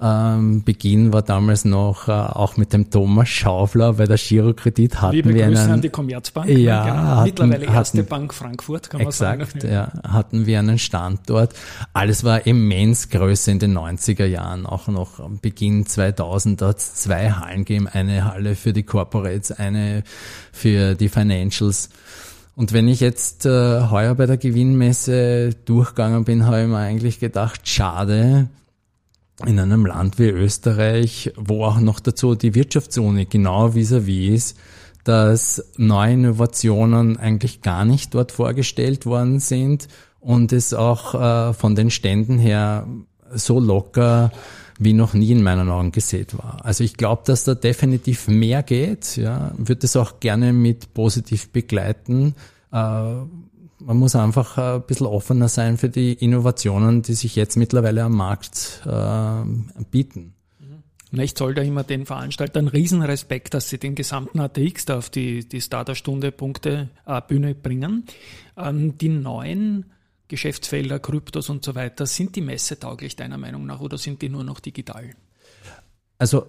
Ähm, 0.00 0.64
Beginn 0.64 1.12
war 1.12 1.22
damals 1.22 1.64
noch 1.64 2.08
äh, 2.08 2.12
auch 2.12 2.56
mit 2.56 2.72
dem 2.72 2.90
Thomas 2.90 3.28
Schaufler 3.28 3.92
bei 3.92 4.06
der 4.06 4.16
Girokredit 4.16 5.00
hatten 5.00 5.14
Liebe 5.14 5.32
wir 5.34 5.46
Grüße 5.46 5.62
einen, 5.62 5.72
an 5.74 5.80
die 5.80 5.90
Commerzbank. 5.90 6.48
Ja, 6.48 6.82
genau. 6.84 6.96
hatten- 6.96 7.24
Mittlerweile 7.24 7.66
erste 7.66 7.98
hatten- 7.98 8.08
Bank 8.08 8.34
Frankfurt, 8.34 8.90
kann 8.90 9.00
Exakt, 9.00 9.38
man 9.54 9.60
sagen. 9.60 9.72
ja. 9.72 9.92
Hatten 10.10 10.46
wir 10.46 10.58
einen 10.58 10.78
Standort. 10.78 11.54
Alles 11.92 12.24
war 12.24 12.46
immens 12.46 13.10
größer 13.10 13.52
in 13.52 13.60
den 13.60 13.74
90er 13.78 14.24
Jahren, 14.24 14.66
auch 14.66 14.88
noch 14.88 15.20
am 15.20 15.38
Beginn 15.38 15.86
2000 15.86 16.62
hat 16.62 16.78
es 16.78 16.94
zwei 16.94 17.30
Hallen 17.30 17.64
gegeben, 17.64 17.86
eine 17.86 18.24
Halle 18.24 18.56
für 18.56 18.72
die 18.72 18.82
Corporates, 18.82 19.52
eine 19.52 20.02
für 20.52 20.94
die 20.96 21.10
Financials. 21.10 21.90
Und 22.56 22.72
wenn 22.72 22.88
ich 22.88 22.98
jetzt 23.00 23.46
äh, 23.46 23.82
heuer 23.88 24.14
bei 24.16 24.26
der 24.26 24.36
Gewinnmesse 24.36 25.50
durchgegangen 25.64 26.24
bin, 26.24 26.44
habe 26.46 26.62
ich 26.62 26.66
mir 26.68 26.78
eigentlich 26.78 27.20
gedacht, 27.20 27.68
schade, 27.68 28.48
in 29.46 29.58
einem 29.58 29.86
Land 29.86 30.18
wie 30.18 30.28
Österreich, 30.28 31.32
wo 31.36 31.64
auch 31.64 31.80
noch 31.80 32.00
dazu 32.00 32.34
die 32.34 32.54
Wirtschaftsuni 32.54 33.26
genau 33.26 33.74
vis-à-vis 33.74 34.34
ist, 34.34 34.58
dass 35.04 35.64
neue 35.76 36.12
Innovationen 36.12 37.16
eigentlich 37.16 37.60
gar 37.60 37.84
nicht 37.84 38.14
dort 38.14 38.32
vorgestellt 38.32 39.04
worden 39.06 39.40
sind 39.40 39.88
und 40.20 40.52
es 40.52 40.74
auch 40.74 41.14
äh, 41.14 41.52
von 41.54 41.74
den 41.74 41.90
Ständen 41.90 42.38
her 42.38 42.86
so 43.34 43.58
locker 43.58 44.30
wie 44.78 44.92
noch 44.92 45.14
nie 45.14 45.32
in 45.32 45.42
meinen 45.42 45.68
Augen 45.70 45.92
gesehen 45.92 46.26
war. 46.32 46.58
Also 46.64 46.84
ich 46.84 46.96
glaube, 46.96 47.22
dass 47.24 47.44
da 47.44 47.54
definitiv 47.54 48.28
mehr 48.28 48.62
geht. 48.62 49.16
Ja, 49.16 49.52
würde 49.56 49.86
es 49.86 49.96
auch 49.96 50.20
gerne 50.20 50.52
mit 50.52 50.94
positiv 50.94 51.50
begleiten. 51.50 52.34
Äh, 52.72 53.12
man 53.84 53.96
muss 53.96 54.14
einfach 54.14 54.58
äh, 54.58 54.76
ein 54.76 54.82
bisschen 54.82 55.06
offener 55.06 55.48
sein 55.48 55.78
für 55.78 55.88
die 55.88 56.12
Innovationen, 56.12 57.02
die 57.02 57.14
sich 57.14 57.36
jetzt 57.36 57.56
mittlerweile 57.56 58.04
am 58.04 58.16
Markt 58.16 58.82
äh, 58.86 59.84
bieten. 59.90 60.34
Na, 61.14 61.22
ich 61.22 61.34
zoll 61.34 61.54
da 61.54 61.60
immer 61.60 61.84
den 61.84 62.06
Veranstaltern 62.06 62.68
Riesenrespekt, 62.68 63.52
dass 63.52 63.68
sie 63.68 63.78
den 63.78 63.94
gesamten 63.94 64.40
ATX 64.40 64.86
da 64.86 64.96
auf 64.96 65.10
die, 65.10 65.46
die 65.46 65.60
Starterstunde 65.60 66.32
Punkte 66.32 66.88
äh, 67.06 67.20
bringen. 67.52 68.06
Ähm, 68.56 68.96
die 68.96 69.10
neuen 69.10 69.92
Geschäftsfelder, 70.28 70.98
Kryptos 70.98 71.50
und 71.50 71.62
so 71.64 71.74
weiter, 71.74 72.06
sind 72.06 72.34
die 72.34 72.40
messetauglich 72.40 73.14
deiner 73.14 73.36
Meinung 73.36 73.66
nach 73.66 73.80
oder 73.80 73.98
sind 73.98 74.22
die 74.22 74.30
nur 74.30 74.42
noch 74.42 74.60
digital? 74.60 75.10
Also 76.16 76.46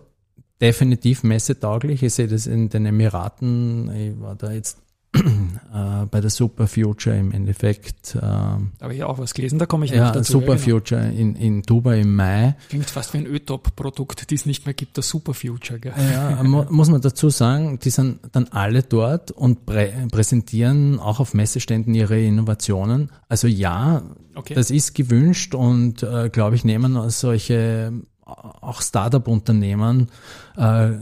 definitiv 0.61 1.23
messetauglich. 1.23 2.01
Ich 2.01 2.13
sehe 2.13 2.27
das 2.27 2.47
in 2.47 2.69
den 2.69 2.85
Emiraten. 2.85 3.93
Ich 3.93 4.21
war 4.21 4.35
da 4.35 4.53
jetzt 4.53 4.77
äh, 5.13 6.05
bei 6.09 6.21
der 6.21 6.29
Super 6.29 6.67
Future 6.67 7.15
im 7.17 7.31
Endeffekt. 7.31 8.15
Äh, 8.15 8.19
Da 8.19 8.59
habe 8.81 8.95
ich 8.95 9.03
auch 9.03 9.17
was 9.19 9.33
gelesen, 9.33 9.59
da 9.59 9.65
komme 9.65 9.85
ich 9.85 9.91
ja, 9.91 10.11
dazu. 10.11 10.33
Super 10.33 10.55
ja, 10.57 10.79
genau. 10.79 11.01
In, 11.17 11.35
in 11.35 11.61
Dubai 11.61 12.01
im 12.01 12.15
Mai. 12.15 12.55
Klingt 12.69 12.89
fast 12.89 13.13
wie 13.13 13.19
ein 13.19 13.25
Ötop-Produkt, 13.27 14.29
die 14.31 14.35
es 14.35 14.45
nicht 14.45 14.65
mehr 14.65 14.73
gibt, 14.73 14.97
das 14.97 15.07
Super 15.09 15.33
Future. 15.33 15.79
Gell? 15.79 15.93
Ja, 16.11 16.41
mu- 16.43 16.65
muss 16.69 16.89
man 16.89 17.01
dazu 17.01 17.29
sagen, 17.29 17.79
die 17.79 17.89
sind 17.89 18.19
dann 18.31 18.47
alle 18.49 18.83
dort 18.83 19.31
und 19.31 19.65
prä 19.65 19.91
präsentieren 20.11 20.99
auch 20.99 21.19
auf 21.19 21.33
Messeständen 21.33 21.93
ihre 21.93 22.19
Innovationen. 22.19 23.11
Also 23.29 23.47
ja, 23.47 24.01
Okay. 24.35 24.55
das 24.55 24.71
ist 24.71 24.95
gewünscht 24.95 25.53
und 25.53 26.01
äh, 26.01 26.29
glaube 26.29 26.55
ich 26.55 26.65
nehmen 26.65 26.97
solche 27.11 27.53
äh, 27.53 27.91
auch 28.25 28.81
Startup-Unternehmen 28.81 30.09
äh, 30.57 30.93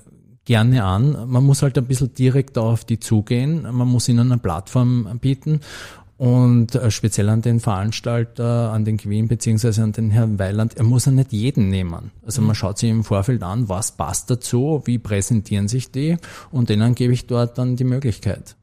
gerne 0.45 0.83
an. 0.83 1.29
Man 1.29 1.43
muss 1.43 1.61
halt 1.61 1.77
ein 1.77 1.85
bisschen 1.85 2.13
direkt 2.13 2.57
auf 2.57 2.83
die 2.83 2.99
zugehen. 2.99 3.63
Man 3.63 3.87
muss 3.87 4.09
ihnen 4.09 4.31
eine 4.31 4.39
Plattform 4.39 5.19
bieten. 5.19 5.61
Und 6.17 6.75
äh, 6.75 6.91
speziell 6.91 7.29
an 7.29 7.41
den 7.41 7.59
Veranstalter, 7.59 8.71
an 8.71 8.85
den 8.85 8.97
Queen 8.97 9.27
beziehungsweise 9.27 9.81
an 9.81 9.91
den 9.91 10.11
Herrn 10.11 10.37
Weiland, 10.37 10.77
er 10.77 10.83
muss 10.83 11.05
ja 11.05 11.11
nicht 11.11 11.31
jeden 11.31 11.69
nehmen. 11.69 12.11
Also 12.23 12.43
man 12.43 12.53
schaut 12.53 12.77
sich 12.77 12.91
im 12.91 13.03
Vorfeld 13.03 13.41
an, 13.41 13.69
was 13.69 13.93
passt 13.93 14.29
dazu, 14.29 14.83
wie 14.85 14.99
präsentieren 14.99 15.67
sich 15.67 15.91
die 15.91 16.17
und 16.51 16.69
denen 16.69 16.93
gebe 16.93 17.11
ich 17.11 17.25
dort 17.25 17.57
dann 17.57 17.75
die 17.75 17.85
Möglichkeit. 17.85 18.55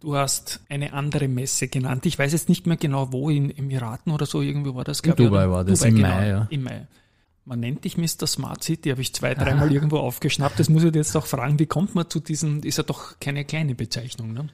Du 0.00 0.16
hast 0.16 0.62
eine 0.68 0.92
andere 0.92 1.28
Messe 1.28 1.68
genannt. 1.68 2.06
Ich 2.06 2.18
weiß 2.18 2.32
jetzt 2.32 2.48
nicht 2.48 2.66
mehr 2.66 2.76
genau, 2.76 3.12
wo, 3.12 3.30
in 3.30 3.56
Emiraten 3.56 4.12
oder 4.12 4.26
so, 4.26 4.42
irgendwie 4.42 4.74
war 4.74 4.82
das, 4.82 5.00
glaube 5.00 5.22
ich. 5.22 5.28
Dubai 5.28 5.48
war 5.48 5.62
das, 5.62 5.78
Dubai, 5.78 5.88
im 5.90 5.94
genau, 5.94 6.08
Mai, 6.08 6.28
ja. 6.28 6.46
Im 6.50 6.62
Mai. 6.64 6.88
Man 7.50 7.58
nennt 7.58 7.84
dich 7.84 7.98
Mr. 7.98 8.28
Smart 8.28 8.62
City, 8.62 8.90
habe 8.90 9.00
ich 9.00 9.12
zwei, 9.12 9.34
dreimal 9.34 9.72
irgendwo 9.72 9.96
aufgeschnappt. 9.96 10.60
Das 10.60 10.68
muss 10.68 10.84
ich 10.84 10.94
jetzt 10.94 11.16
auch 11.16 11.26
fragen, 11.26 11.58
wie 11.58 11.66
kommt 11.66 11.96
man 11.96 12.08
zu 12.08 12.20
diesem, 12.20 12.62
ist 12.62 12.78
ja 12.78 12.84
doch 12.84 13.18
keine 13.18 13.44
kleine 13.44 13.74
Bezeichnung, 13.74 14.32
ne? 14.32 14.46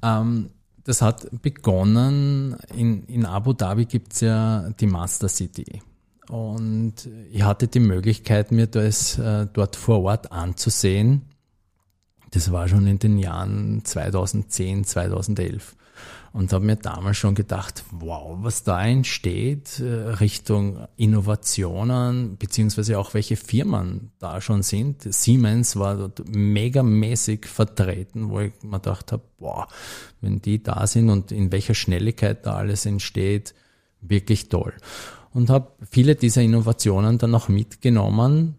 Ähm, 0.00 0.48
das 0.82 1.02
hat 1.02 1.28
begonnen, 1.42 2.56
in, 2.74 3.04
in 3.04 3.26
Abu 3.26 3.52
Dhabi 3.52 3.84
gibt's 3.84 4.22
ja 4.22 4.70
die 4.80 4.86
Master 4.86 5.28
City. 5.28 5.82
Und 6.30 6.94
ich 7.30 7.42
hatte 7.42 7.68
die 7.68 7.80
Möglichkeit, 7.80 8.50
mir 8.50 8.66
das 8.66 9.18
äh, 9.18 9.46
dort 9.52 9.76
vor 9.76 10.02
Ort 10.04 10.32
anzusehen. 10.32 11.26
Das 12.30 12.50
war 12.50 12.66
schon 12.66 12.86
in 12.86 12.98
den 12.98 13.18
Jahren 13.18 13.84
2010, 13.84 14.84
2011. 14.84 15.76
Und 16.38 16.52
habe 16.52 16.64
mir 16.64 16.76
damals 16.76 17.16
schon 17.16 17.34
gedacht, 17.34 17.82
wow, 17.90 18.36
was 18.42 18.62
da 18.62 18.86
entsteht 18.86 19.80
äh, 19.80 19.86
Richtung 20.20 20.86
Innovationen, 20.96 22.36
beziehungsweise 22.36 22.96
auch 23.00 23.12
welche 23.12 23.34
Firmen 23.34 24.12
da 24.20 24.40
schon 24.40 24.62
sind. 24.62 25.02
Siemens 25.12 25.74
war 25.74 25.96
dort 25.96 26.28
megamäßig 26.28 27.46
vertreten, 27.46 28.30
wo 28.30 28.38
ich 28.38 28.52
mir 28.62 28.78
gedacht 28.78 29.10
habe, 29.10 29.24
wow, 29.40 29.66
wenn 30.20 30.40
die 30.40 30.62
da 30.62 30.86
sind 30.86 31.10
und 31.10 31.32
in 31.32 31.50
welcher 31.50 31.74
Schnelligkeit 31.74 32.46
da 32.46 32.54
alles 32.54 32.86
entsteht, 32.86 33.52
wirklich 34.00 34.48
toll. 34.48 34.74
Und 35.32 35.50
habe 35.50 35.72
viele 35.90 36.14
dieser 36.14 36.42
Innovationen 36.42 37.18
dann 37.18 37.34
auch 37.34 37.48
mitgenommen 37.48 38.54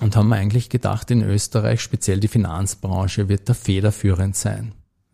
und 0.00 0.16
haben 0.16 0.30
mir 0.30 0.36
eigentlich 0.36 0.70
gedacht, 0.70 1.10
in 1.10 1.22
Österreich, 1.22 1.82
speziell 1.82 2.18
die 2.18 2.28
Finanzbranche, 2.28 3.28
wird 3.28 3.46
da 3.50 3.52
federführend 3.52 4.36
sein. 4.36 4.72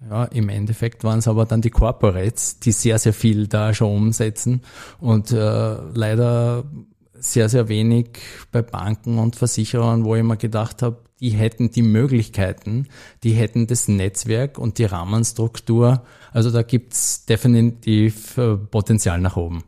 Ja, 0.09 0.25
im 0.25 0.49
Endeffekt 0.49 1.05
waren 1.05 1.19
es 1.19 1.29
aber 1.29 1.45
dann 1.45 1.61
die 1.61 1.71
Corporates, 1.71 2.59
die 2.59 2.73
sehr, 2.73 2.99
sehr 2.99 3.13
viel 3.13 3.49
da 3.49 3.75
schon 3.75 3.95
umsetzen 3.95 4.63
und 4.99 5.31
äh, 5.31 5.77
leider 5.95 6.65
sehr, 7.13 7.51
sehr 7.51 7.69
wenig 7.69 8.19
bei 8.51 8.63
Banken 8.63 9.19
und 9.19 9.37
Versicherern, 9.37 10.05
wo 10.05 10.17
ich 10.17 10.23
mir 10.23 10.39
gedacht 10.39 10.81
habe, 10.81 11.03
die 11.21 11.31
hätten 11.31 11.71
die 11.71 11.83
Möglichkeiten, 11.83 12.89
die 13.23 13.33
hätten 13.33 13.67
das 13.67 13.89
Netzwerk 13.89 14.59
und 14.59 14.79
die 14.79 14.85
Rahmenstruktur. 14.85 16.03
Also 16.33 16.51
da 16.51 16.63
gibt's 16.63 17.27
definitiv 17.27 18.39
äh, 18.39 18.57
Potenzial 18.57 19.21
nach 19.21 19.37
oben. 19.37 19.65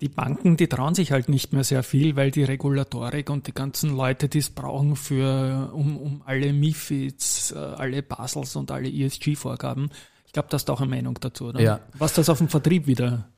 Die 0.00 0.08
Banken, 0.08 0.56
die 0.56 0.68
trauen 0.68 0.94
sich 0.94 1.10
halt 1.10 1.28
nicht 1.28 1.52
mehr 1.52 1.64
sehr 1.64 1.82
viel, 1.82 2.14
weil 2.14 2.30
die 2.30 2.44
Regulatorik 2.44 3.30
und 3.30 3.46
die 3.48 3.52
ganzen 3.52 3.96
Leute, 3.96 4.28
die 4.28 4.38
es 4.38 4.50
brauchen 4.50 4.94
für, 4.94 5.70
um, 5.72 5.96
um 5.96 6.22
alle 6.24 6.52
MIFIDs, 6.52 7.52
äh, 7.52 7.58
alle 7.58 8.02
Basels 8.02 8.54
und 8.54 8.70
alle 8.70 8.88
ESG-Vorgaben. 8.88 9.90
Ich 10.26 10.32
glaube, 10.32 10.48
da 10.50 10.54
hast 10.54 10.68
du 10.68 10.72
auch 10.72 10.80
eine 10.80 10.90
Meinung 10.90 11.18
dazu, 11.20 11.46
oder? 11.46 11.60
Ja. 11.60 11.80
Was 11.98 12.12
das 12.12 12.28
auf 12.28 12.38
dem 12.38 12.48
Vertrieb 12.48 12.86
wieder 12.86 13.28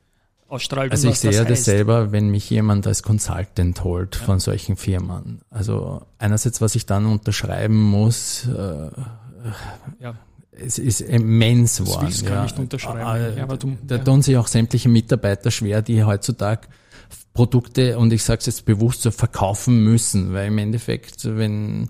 ausstrahlt. 0.48 0.92
Also 0.92 1.08
ich 1.08 1.18
sehe 1.18 1.30
ja 1.32 1.44
das 1.44 1.58
heißt. 1.58 1.64
selber, 1.64 2.12
wenn 2.12 2.28
mich 2.28 2.50
jemand 2.50 2.86
als 2.86 3.02
Consultant 3.02 3.82
holt 3.84 4.16
von 4.16 4.40
solchen 4.40 4.76
Firmen. 4.76 5.40
Also 5.48 6.02
einerseits, 6.18 6.60
was 6.60 6.74
ich 6.74 6.86
dann 6.86 7.06
unterschreiben 7.06 7.80
muss, 7.80 8.46
äh, 8.48 8.90
Ja, 10.00 10.14
es 10.52 10.78
ist 10.78 11.00
immens 11.00 11.76
das 11.76 11.86
geworden. 11.86 12.06
willst 12.06 12.22
du 12.22 12.26
gar 12.26 12.34
ja. 12.36 12.42
nicht 12.42 12.58
unterschreiben. 12.58 13.00
Ah, 13.00 13.18
ja, 13.18 13.42
aber 13.42 13.56
du, 13.56 13.76
Da 13.86 13.96
ja. 13.96 14.04
tun 14.04 14.22
sich 14.22 14.36
auch 14.36 14.46
sämtliche 14.46 14.88
Mitarbeiter 14.88 15.50
schwer, 15.50 15.82
die 15.82 16.04
heutzutage 16.04 16.68
Produkte, 17.32 17.98
und 17.98 18.12
ich 18.12 18.24
sage 18.24 18.40
es 18.40 18.46
jetzt 18.46 18.64
bewusst 18.64 19.02
so, 19.02 19.10
verkaufen 19.10 19.84
müssen, 19.84 20.32
weil 20.32 20.48
im 20.48 20.58
Endeffekt, 20.58 21.24
wenn, 21.24 21.88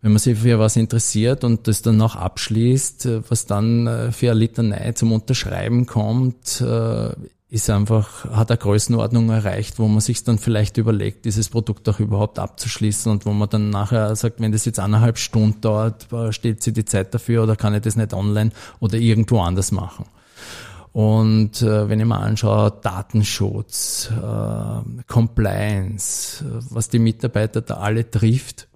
wenn 0.00 0.12
man 0.12 0.18
sich 0.18 0.38
für 0.38 0.58
was 0.58 0.76
interessiert 0.76 1.42
und 1.42 1.66
das 1.66 1.82
dann 1.82 1.96
noch 1.96 2.14
abschließt, 2.14 3.06
äh, 3.06 3.22
was 3.28 3.46
dann 3.46 3.86
äh, 3.86 4.12
für 4.12 4.30
eine 4.30 4.40
Litanei 4.40 4.92
zum 4.92 5.12
Unterschreiben 5.12 5.86
kommt, 5.86 6.60
äh, 6.60 7.10
ist 7.56 7.70
einfach, 7.70 8.24
hat 8.30 8.50
eine 8.50 8.58
Größenordnung 8.58 9.30
erreicht, 9.30 9.78
wo 9.78 9.88
man 9.88 10.00
sich 10.00 10.22
dann 10.22 10.38
vielleicht 10.38 10.76
überlegt, 10.76 11.24
dieses 11.24 11.48
Produkt 11.48 11.88
auch 11.88 11.98
überhaupt 11.98 12.38
abzuschließen 12.38 13.10
und 13.10 13.26
wo 13.26 13.32
man 13.32 13.48
dann 13.48 13.70
nachher 13.70 14.14
sagt, 14.14 14.40
wenn 14.40 14.52
das 14.52 14.64
jetzt 14.64 14.78
eineinhalb 14.78 15.18
Stunden 15.18 15.60
dauert, 15.60 16.12
äh, 16.12 16.32
steht 16.32 16.62
sie 16.62 16.72
die 16.72 16.84
Zeit 16.84 17.12
dafür 17.14 17.42
oder 17.42 17.56
kann 17.56 17.74
ich 17.74 17.82
das 17.82 17.96
nicht 17.96 18.14
online 18.14 18.50
oder 18.78 18.98
irgendwo 18.98 19.40
anders 19.40 19.72
machen. 19.72 20.04
Und 20.92 21.60
äh, 21.62 21.88
wenn 21.88 22.00
ich 22.00 22.06
mir 22.06 22.18
anschaue, 22.18 22.72
Datenschutz, 22.82 24.10
äh, 24.10 25.02
Compliance, 25.06 26.44
äh, 26.44 26.62
was 26.70 26.88
die 26.88 26.98
Mitarbeiter 26.98 27.60
da 27.60 27.78
alle 27.78 28.10
trifft, 28.10 28.68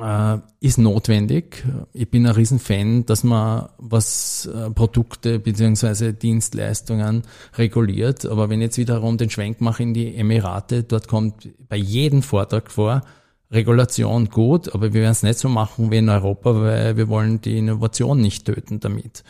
äh, 0.00 0.38
ist 0.60 0.78
notwendig. 0.78 1.64
Ich 1.92 2.10
bin 2.10 2.26
ein 2.26 2.34
Riesenfan, 2.34 3.06
dass 3.06 3.24
man 3.24 3.68
was 3.78 4.46
äh, 4.46 4.70
Produkte 4.70 5.38
beziehungsweise 5.38 6.12
Dienstleistungen 6.12 7.22
reguliert. 7.56 8.26
Aber 8.26 8.50
wenn 8.50 8.60
ich 8.60 8.66
jetzt 8.66 8.78
wiederum 8.78 9.16
den 9.16 9.30
Schwenk 9.30 9.60
mache 9.60 9.82
in 9.82 9.94
die 9.94 10.14
Emirate, 10.16 10.82
dort 10.82 11.08
kommt 11.08 11.48
bei 11.68 11.76
jedem 11.76 12.22
Vortrag 12.22 12.70
vor, 12.70 13.02
Regulation 13.50 14.28
gut, 14.28 14.74
aber 14.74 14.92
wir 14.92 15.00
werden 15.00 15.12
es 15.12 15.22
nicht 15.22 15.38
so 15.38 15.48
machen 15.48 15.90
wie 15.90 15.96
in 15.96 16.08
Europa, 16.10 16.60
weil 16.60 16.96
wir 16.96 17.08
wollen 17.08 17.40
die 17.40 17.56
Innovation 17.56 18.20
nicht 18.20 18.44
töten 18.44 18.80
damit. 18.80 19.24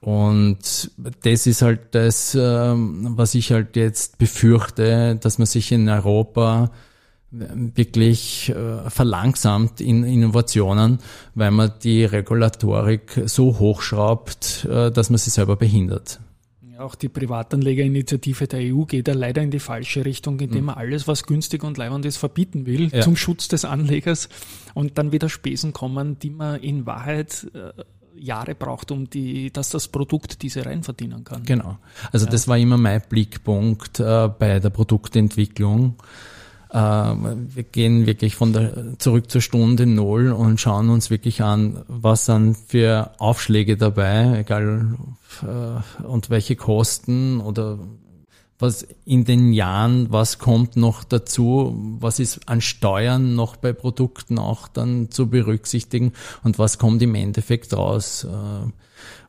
Und 0.00 0.92
das 1.24 1.46
ist 1.48 1.62
halt 1.62 1.80
das, 1.90 2.36
ähm, 2.40 3.14
was 3.16 3.34
ich 3.34 3.50
halt 3.50 3.74
jetzt 3.74 4.18
befürchte, 4.18 5.16
dass 5.16 5.38
man 5.38 5.46
sich 5.46 5.72
in 5.72 5.88
Europa 5.88 6.70
wirklich 7.30 8.48
äh, 8.50 8.88
verlangsamt 8.88 9.80
in 9.80 10.02
Innovationen, 10.04 10.98
weil 11.34 11.50
man 11.50 11.72
die 11.82 12.04
Regulatorik 12.04 13.22
so 13.26 13.58
hochschraubt, 13.58 14.66
äh, 14.70 14.90
dass 14.90 15.10
man 15.10 15.18
sie 15.18 15.30
selber 15.30 15.56
behindert. 15.56 16.20
Ja, 16.72 16.80
auch 16.80 16.94
die 16.94 17.08
Privatanlegerinitiative 17.08 18.46
der 18.46 18.60
EU 18.74 18.84
geht 18.84 19.08
ja 19.08 19.14
leider 19.14 19.42
in 19.42 19.50
die 19.50 19.58
falsche 19.58 20.04
Richtung, 20.04 20.40
indem 20.40 20.66
man 20.66 20.76
alles, 20.76 21.06
was 21.06 21.24
günstig 21.24 21.64
und 21.64 21.76
leibend 21.76 22.06
ist, 22.06 22.16
verbieten 22.16 22.64
will, 22.66 22.86
Mhm. 22.86 22.90
Ja. 22.94 23.00
zum 23.02 23.16
Schutz 23.16 23.48
des 23.48 23.64
Anlegers 23.64 24.28
und 24.74 24.96
dann 24.96 25.12
wieder 25.12 25.28
Spesen 25.28 25.72
kommen, 25.72 26.18
die 26.18 26.30
man 26.30 26.60
in 26.60 26.86
Wahrheit 26.86 27.46
äh, 27.54 27.72
Jahre 28.20 28.54
braucht, 28.54 28.90
um 28.90 29.08
die, 29.10 29.52
dass 29.52 29.70
das 29.70 29.88
Produkt 29.88 30.42
diese 30.42 30.64
rein 30.66 30.82
verdienen 30.82 31.24
kann. 31.24 31.44
Genau. 31.44 31.78
Also 32.10 32.26
das 32.26 32.48
war 32.48 32.56
immer 32.58 32.76
mein 32.78 33.02
Blickpunkt 33.08 34.00
äh, 34.00 34.28
bei 34.28 34.58
der 34.58 34.70
Produktentwicklung. 34.70 35.94
Äh, 36.70 36.76
wir 36.76 37.62
gehen 37.62 38.06
wirklich 38.06 38.36
von 38.36 38.52
der 38.52 38.98
zurück 38.98 39.30
zur 39.30 39.40
Stunde 39.40 39.86
Null 39.86 40.32
und 40.32 40.60
schauen 40.60 40.90
uns 40.90 41.10
wirklich 41.10 41.42
an, 41.42 41.82
was 41.88 42.26
sind 42.26 42.56
für 42.56 43.12
Aufschläge 43.18 43.76
dabei, 43.76 44.40
egal 44.40 44.96
äh, 45.42 46.04
und 46.04 46.30
welche 46.30 46.56
Kosten 46.56 47.40
oder 47.40 47.78
was 48.58 48.86
in 49.04 49.24
den 49.24 49.52
Jahren, 49.52 50.10
was 50.10 50.38
kommt 50.38 50.76
noch 50.76 51.04
dazu, 51.04 51.96
was 52.00 52.18
ist 52.18 52.48
an 52.48 52.60
Steuern 52.60 53.34
noch 53.36 53.56
bei 53.56 53.72
Produkten 53.72 54.38
auch 54.38 54.66
dann 54.66 55.10
zu 55.10 55.28
berücksichtigen 55.28 56.12
und 56.42 56.58
was 56.58 56.78
kommt 56.78 57.00
im 57.02 57.14
Endeffekt 57.14 57.72
raus. 57.72 58.24
Äh, 58.24 58.70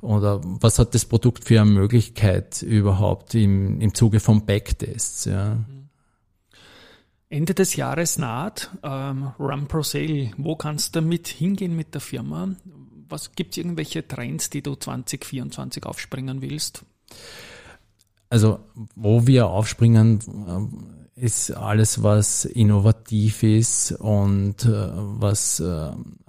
oder 0.01 0.41
was 0.43 0.79
hat 0.79 0.95
das 0.95 1.05
Produkt 1.05 1.45
für 1.45 1.61
eine 1.61 1.69
Möglichkeit 1.69 2.61
überhaupt 2.63 3.35
im, 3.35 3.79
im 3.81 3.93
Zuge 3.93 4.19
von 4.19 4.45
Backtests? 4.45 5.25
Ja. 5.25 5.57
Ende 7.29 7.53
des 7.53 7.75
Jahres 7.75 8.17
naht, 8.17 8.71
ähm, 8.81 9.31
Run 9.37 9.67
Pro 9.67 9.83
Sale. 9.83 10.31
Wo 10.37 10.55
kannst 10.55 10.95
du 10.95 11.01
damit 11.01 11.27
hingehen 11.27 11.75
mit 11.75 11.93
der 11.93 12.01
Firma? 12.01 12.49
Was 13.07 13.33
gibt 13.33 13.51
es 13.51 13.57
irgendwelche 13.57 14.07
Trends, 14.07 14.49
die 14.49 14.63
du 14.63 14.75
2024 14.75 15.85
aufspringen 15.85 16.41
willst? 16.41 16.83
Also 18.29 18.59
wo 18.95 19.27
wir 19.27 19.47
aufspringen, 19.47 20.19
äh, 21.15 21.23
ist 21.23 21.51
alles, 21.51 22.01
was 22.01 22.45
innovativ 22.45 23.43
ist 23.43 23.91
und 23.91 24.65
äh, 24.65 24.89
was 24.93 25.59
äh, 25.59 25.63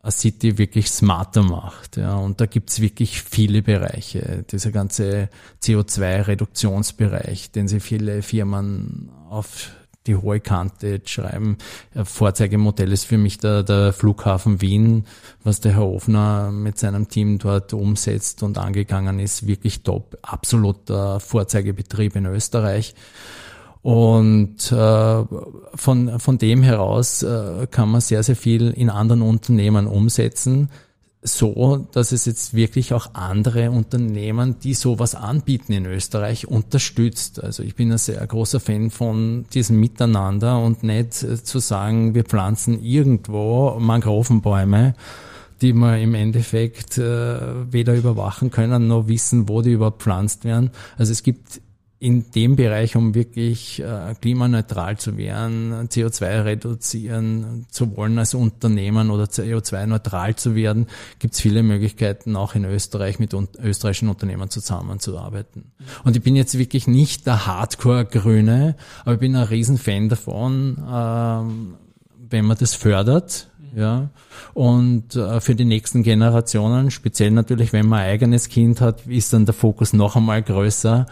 eine 0.03 0.11
City 0.11 0.59
wirklich 0.59 0.91
smarter 0.91 1.43
macht. 1.43 1.97
Ja. 1.97 2.17
Und 2.17 2.41
da 2.41 2.47
gibt's 2.47 2.81
wirklich 2.81 3.23
viele 3.23 3.63
Bereiche. 3.63 4.45
Dieser 4.51 4.73
ganze 4.73 5.29
CO2-Reduktionsbereich, 5.63 7.53
den 7.53 7.69
sich 7.69 7.83
viele 7.83 8.23
Firmen 8.23 9.11
auf 9.29 9.71
die 10.11 10.17
hohe 10.17 10.41
Kante 10.41 11.01
schreiben. 11.05 11.57
Ein 11.95 12.05
Vorzeigemodell 12.05 12.93
ist 12.93 13.05
für 13.05 13.19
mich 13.19 13.39
der, 13.39 13.63
der 13.63 13.93
Flughafen 13.93 14.61
Wien, 14.61 15.07
was 15.45 15.61
der 15.61 15.75
Herr 15.75 15.87
Ofner 15.87 16.51
mit 16.51 16.79
seinem 16.79 17.09
Team 17.09 17.39
dort 17.39 17.73
umsetzt 17.73 18.43
und 18.43 18.59
angegangen 18.59 19.21
ist. 19.21 19.47
Wirklich 19.47 19.83
top. 19.83 20.19
Absoluter 20.23 21.21
Vorzeigebetrieb 21.21 22.17
in 22.17 22.27
Österreich. 22.27 22.95
Und 23.83 24.71
äh, 24.73 25.25
von, 25.75 26.19
von 26.19 26.39
dem 26.39 26.63
heraus 26.63 27.23
äh, 27.23 27.67
kann 27.71 27.91
man 27.91 28.01
sehr, 28.01 28.23
sehr 28.23 28.37
viel 28.37 28.71
in 28.71 28.91
anderen 28.91 29.23
Unternehmen 29.23 29.87
umsetzen, 29.87 30.69
so 31.23 31.87
dass 31.93 32.13
es 32.13 32.25
jetzt 32.25 32.55
wirklich 32.55 32.95
auch 32.95 33.15
andere 33.15 33.71
Unternehmen, 33.71 34.57
die 34.59 34.73
sowas 34.73 35.15
anbieten 35.15 35.73
in 35.73 35.85
Österreich, 35.85 36.49
unterstützt. 36.49 37.43
Also 37.43 37.63
ich 37.63 37.75
bin 37.75 37.93
ein 37.93 37.99
sehr 37.99 38.27
großer 38.27 38.59
Fan 38.59 38.91
von 38.91 39.45
diesem 39.53 39.79
Miteinander 39.79 40.59
und 40.59 40.83
nicht 40.83 41.23
äh, 41.23 41.43
zu 41.43 41.59
sagen, 41.59 42.15
wir 42.15 42.25
pflanzen 42.25 42.83
irgendwo 42.83 43.77
Mangrovenbäume, 43.79 44.95
die 45.61 45.75
wir 45.75 45.99
im 45.99 46.15
Endeffekt 46.15 46.97
äh, 46.97 47.39
weder 47.71 47.95
überwachen 47.95 48.51
können, 48.51 48.89
noch 48.89 49.09
wissen, 49.09 49.47
wo 49.47 49.61
die 49.61 49.73
überhaupt 49.73 50.03
pflanzt 50.03 50.45
werden. 50.45 50.71
Also 50.97 51.13
es 51.13 51.23
gibt 51.23 51.61
in 52.03 52.31
dem 52.31 52.57
Bereich, 52.57 52.97
um 52.97 53.15
wirklich 53.15 53.79
äh, 53.81 54.15
klimaneutral 54.19 54.97
zu 54.97 55.19
werden, 55.19 55.87
CO2 55.91 56.45
reduzieren 56.45 57.67
zu 57.71 57.95
wollen 57.95 58.19
als 58.19 58.33
Unternehmen 58.33 59.11
oder 59.11 59.25
CO2-neutral 59.25 60.35
zu 60.35 60.55
werden, 60.55 60.87
gibt 61.19 61.35
es 61.35 61.41
viele 61.41 61.63
Möglichkeiten, 61.63 62.37
auch 62.37 62.55
in 62.55 62.65
Österreich 62.65 63.19
mit 63.19 63.35
un 63.35 63.49
österreichischen 63.63 64.09
Unternehmen 64.09 64.49
zusammenzuarbeiten. 64.49 65.73
Und 66.03 66.17
ich 66.17 66.23
bin 66.23 66.37
jetzt 66.37 66.57
wirklich 66.57 66.87
nicht 66.87 67.27
der 67.27 67.47
Hardcore-Grüne, 67.47 68.77
aber 69.03 69.15
ich 69.15 69.21
bin 69.21 69.37
ein 69.37 69.45
Riesenfan 69.45 70.09
davon, 70.09 70.79
ähm, 70.91 71.75
wenn 72.31 72.47
man 72.47 72.57
das 72.59 72.75
fördert. 72.75 73.49
Ja, 73.77 74.09
und 74.53 75.15
äh, 75.15 75.41
für 75.41 75.55
die 75.55 75.65
nächsten 75.65 76.03
Generationen, 76.03 76.91
speziell 76.91 77.31
natürlich, 77.31 77.73
wenn 77.73 77.87
man 77.87 78.01
ein 78.01 78.11
eigenes 78.11 78.49
Kind 78.49 78.81
hat, 78.81 79.07
ist 79.07 79.33
dann 79.33 79.45
der 79.45 79.55
Fokus 79.55 79.93
noch 79.93 80.17
einmal 80.17 80.43
größer, 80.43 81.07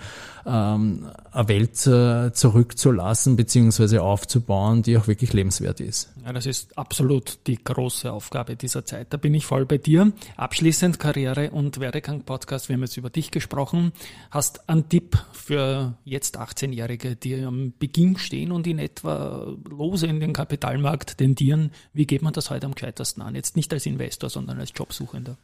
ähm, 0.48 1.06
eine 1.30 1.48
Welt 1.48 1.87
äh, 1.87 2.32
zurückzulassen 2.32 3.37
beziehungsweise 3.37 4.02
aufzubauen, 4.02 4.82
die 4.82 4.96
auch 4.96 5.06
wirklich 5.06 5.32
lebenswert 5.32 5.80
ist. 5.80 6.11
Ja, 6.24 6.32
das 6.32 6.46
ist 6.46 6.76
absolut 6.78 7.38
die 7.46 7.62
große 7.62 8.11
Aufgabe 8.11 8.56
dieser 8.56 8.84
Zeit. 8.84 9.08
Da 9.11 9.16
bin 9.16 9.34
ich 9.34 9.46
voll 9.46 9.66
bei 9.66 9.78
dir. 9.78 10.12
Abschließend 10.37 10.98
Karriere 10.98 11.50
und 11.50 11.80
Werdegang 11.80 12.22
Podcast. 12.22 12.68
Wir 12.68 12.74
haben 12.74 12.82
jetzt 12.82 12.96
über 12.96 13.11
dich 13.11 13.30
gesprochen. 13.30 13.92
Hast 14.30 14.68
einen 14.68 14.88
Tipp 14.88 15.18
für 15.32 15.94
jetzt 16.04 16.38
18-Jährige, 16.38 17.16
die 17.16 17.42
am 17.42 17.72
Beginn 17.78 18.16
stehen 18.16 18.50
und 18.50 18.66
in 18.66 18.78
etwa 18.78 19.46
lose 19.68 20.06
in 20.06 20.20
den 20.20 20.32
Kapitalmarkt 20.32 21.18
tendieren. 21.18 21.72
Wie 21.92 22.06
geht 22.06 22.22
man 22.22 22.32
das 22.32 22.50
heute 22.50 22.66
am 22.66 22.74
gescheitesten 22.74 23.22
an? 23.22 23.34
Jetzt 23.34 23.56
nicht 23.56 23.72
als 23.72 23.87
Investor, 23.87 24.30
sondern 24.30 24.58
als 24.58 24.72
Jobsuchender. 24.74 25.37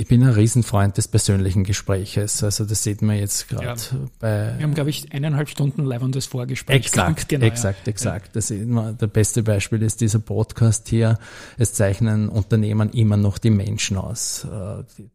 Ich 0.00 0.06
bin 0.06 0.22
ein 0.22 0.30
Riesenfreund 0.30 0.96
des 0.96 1.08
persönlichen 1.08 1.64
Gespräches. 1.64 2.44
Also 2.44 2.64
das 2.64 2.84
sieht 2.84 3.02
man 3.02 3.16
jetzt 3.16 3.48
gerade 3.48 3.64
Ja. 3.66 3.74
bei 4.20 4.54
Wir 4.56 4.62
haben, 4.62 4.74
glaube 4.74 4.90
ich, 4.90 5.12
eineinhalb 5.12 5.48
Stunden 5.48 5.84
leibendes 5.84 6.26
Vorgespräch. 6.26 6.76
Exakt. 6.76 7.28
Genau, 7.28 7.44
ja. 7.44 7.50
exakt, 7.50 7.88
exakt. 7.88 8.36
Das 8.36 8.52
ist 8.52 8.62
immer, 8.62 8.92
der 8.92 9.08
beste 9.08 9.42
Beispiel 9.42 9.82
ist 9.82 10.00
dieser 10.00 10.20
Podcast 10.20 10.88
hier. 10.88 11.18
Es 11.56 11.74
zeichnen 11.74 12.28
Unternehmen 12.28 12.90
immer 12.90 13.16
noch 13.16 13.38
die 13.38 13.50
Menschen 13.50 13.96
aus. 13.96 14.44
Äh, 14.44 14.84
Die, 14.96 15.10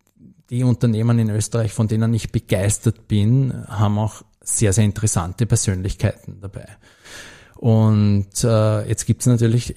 die 0.50 0.64
Unternehmen 0.66 1.18
in 1.18 1.30
Österreich, 1.30 1.72
von 1.72 1.88
denen 1.88 2.14
ich 2.14 2.34
begeistert 2.34 3.08
bin, 3.08 3.54
haben 3.70 3.98
auch 3.98 4.24
sehr, 4.42 4.74
sehr 4.74 4.84
interessante 4.84 5.46
Persönlichkeiten 5.46 6.42
dabei. 6.42 6.68
Und 7.56 8.44
äh, 8.44 8.86
jetzt 8.90 9.06
gibt 9.06 9.22
es 9.22 9.28
natürlich 9.28 9.76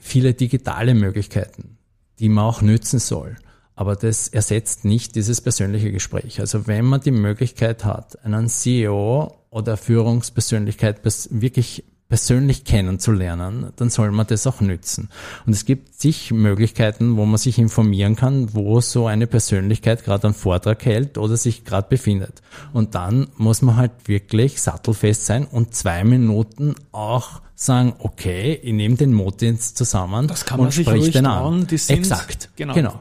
viele 0.00 0.32
digitale 0.32 0.94
Möglichkeiten, 0.94 1.76
die 2.18 2.30
man 2.30 2.44
auch 2.44 2.62
nützen 2.62 2.98
soll. 2.98 3.36
Aber 3.76 3.96
das 3.96 4.28
ersetzt 4.28 4.84
nicht 4.84 5.16
dieses 5.16 5.40
persönliche 5.40 5.90
Gespräch. 5.90 6.40
Also 6.40 6.66
wenn 6.66 6.84
man 6.84 7.00
die 7.00 7.10
Möglichkeit 7.10 7.84
hat, 7.84 8.24
einen 8.24 8.48
CEO 8.48 9.34
oder 9.50 9.76
Führungspersönlichkeit 9.76 11.00
wirklich 11.30 11.84
persönlich 12.08 12.64
kennenzulernen, 12.64 13.72
dann 13.76 13.90
soll 13.90 14.10
man 14.12 14.26
das 14.26 14.46
auch 14.46 14.60
nützen. 14.60 15.08
Und 15.46 15.52
es 15.54 15.64
gibt 15.64 15.94
zig 15.94 16.30
Möglichkeiten, 16.32 17.16
wo 17.16 17.24
man 17.24 17.38
sich 17.38 17.58
informieren 17.58 18.14
kann, 18.14 18.54
wo 18.54 18.80
so 18.80 19.06
eine 19.06 19.26
Persönlichkeit 19.26 20.04
gerade 20.04 20.28
einen 20.28 20.34
Vortrag 20.34 20.84
hält 20.84 21.18
oder 21.18 21.36
sich 21.36 21.64
gerade 21.64 21.88
befindet. 21.88 22.42
Und 22.72 22.94
dann 22.94 23.28
muss 23.36 23.62
man 23.62 23.76
halt 23.76 23.92
wirklich 24.06 24.60
sattelfest 24.60 25.26
sein 25.26 25.46
und 25.46 25.74
zwei 25.74 26.04
Minuten 26.04 26.74
auch 26.92 27.40
sagen, 27.56 27.94
okay, 27.98 28.60
ich 28.62 28.72
nehme 28.72 28.96
den 28.96 29.12
Motins 29.12 29.74
zusammen 29.74 30.28
das 30.28 30.44
kann 30.44 30.58
man 30.58 30.66
und 30.66 30.72
sich 30.72 30.86
spreche 30.86 31.10
den 31.10 31.26
an. 31.26 31.66
die 31.66 31.78
sind- 31.78 31.98
Exakt. 31.98 32.50
genau. 32.56 32.74
genau. 32.74 33.00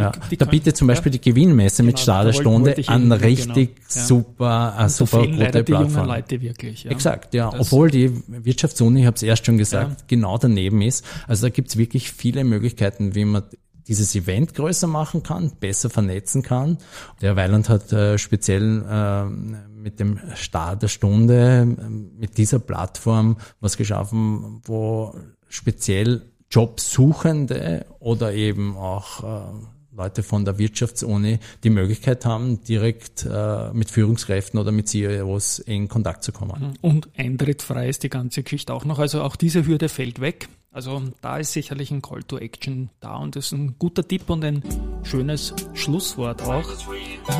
Ja. 0.00 0.12
die 0.30 0.36
da 0.36 0.44
können- 0.44 0.50
bietet 0.50 0.76
zum 0.76 0.86
Beispiel 0.88 1.12
ja. 1.12 1.18
die 1.18 1.30
Gewinnmesse 1.30 1.82
mit 1.82 1.96
Genau, 1.96 2.06
da 2.06 2.24
wollte- 2.24 2.32
Starterstunde 2.34 2.88
an 2.88 3.02
eben- 3.02 3.12
richtig 3.12 3.76
genau, 3.76 3.86
ja. 3.94 4.02
super, 4.02 4.74
Da 4.78 4.88
super 4.88 5.26
leider 5.26 5.46
gute 5.46 5.64
die 5.64 5.72
Plattform. 5.72 6.06
Leute 6.06 6.40
wirklich. 6.40 6.84
Ja. 6.84 6.90
Exakt, 6.90 7.34
ja. 7.34 7.50
Das- 7.50 7.60
Obwohl 7.60 7.90
die 7.90 8.10
Wirtschaftsuni, 8.26 9.00
ich 9.00 9.06
habe 9.06 9.16
es 9.16 9.22
erst 9.22 9.46
schon 9.46 9.58
gesagt, 9.58 9.90
Ja. 10.00 10.04
genau 10.08 10.38
daneben 10.38 10.82
ist. 10.82 11.04
Also 11.28 11.46
da 11.46 11.50
gibt's 11.50 11.76
wirklich 11.76 12.10
viele 12.12 12.44
Möglichkeiten, 12.44 13.14
wie 13.14 13.24
man 13.24 13.42
dieses 13.88 14.14
Event 14.14 14.54
größer 14.54 14.86
machen 14.86 15.22
kann, 15.24 15.50
besser 15.58 15.90
vernetzen 15.90 16.42
kann. 16.42 16.78
Der 17.22 17.34
Weiland 17.34 17.68
hat 17.68 17.92
äh, 17.92 18.18
speziell 18.18 18.84
äh, 18.88 19.24
mit 19.24 19.98
dem 19.98 20.20
Start 20.36 20.82
der 20.82 20.88
Stunde, 20.88 21.62
äh, 21.76 21.88
mit 22.20 22.38
dieser 22.38 22.60
Plattform 22.60 23.36
was 23.60 23.76
geschaffen, 23.76 24.60
wo 24.64 25.12
speziell 25.48 26.22
Jobsuchende 26.52 27.86
oder 27.98 28.32
eben 28.32 28.76
auch 28.76 29.24
äh, 29.24 29.52
Leute 29.92 30.22
von 30.22 30.44
der 30.44 30.58
Wirtschaftsuni 30.58 31.40
die 31.64 31.70
Möglichkeit 31.70 32.24
haben, 32.24 32.62
direkt 32.64 33.26
äh, 33.26 33.72
mit 33.72 33.90
Führungskräften 33.90 34.58
oder 34.60 34.72
mit 34.72 34.88
CEOs 34.88 35.58
in 35.58 35.88
Kontakt 35.88 36.22
zu 36.22 36.32
kommen. 36.32 36.78
Und 36.80 37.08
eintrittfrei 37.16 37.88
ist 37.88 38.02
die 38.02 38.10
ganze 38.10 38.42
Geschichte 38.42 38.72
auch 38.72 38.84
noch. 38.84 38.98
Also 38.98 39.22
auch 39.22 39.36
diese 39.36 39.66
Hürde 39.66 39.88
fällt 39.88 40.20
weg. 40.20 40.48
Also 40.72 41.02
da 41.20 41.38
ist 41.38 41.52
sicherlich 41.52 41.90
ein 41.90 42.00
Call 42.00 42.22
to 42.22 42.38
Action 42.38 42.90
da 43.00 43.16
und 43.16 43.34
das 43.34 43.46
ist 43.46 43.52
ein 43.52 43.74
guter 43.80 44.06
Tipp 44.06 44.30
und 44.30 44.44
ein 44.44 44.62
schönes 45.02 45.52
Schlusswort 45.74 46.42
auch. 46.42 46.64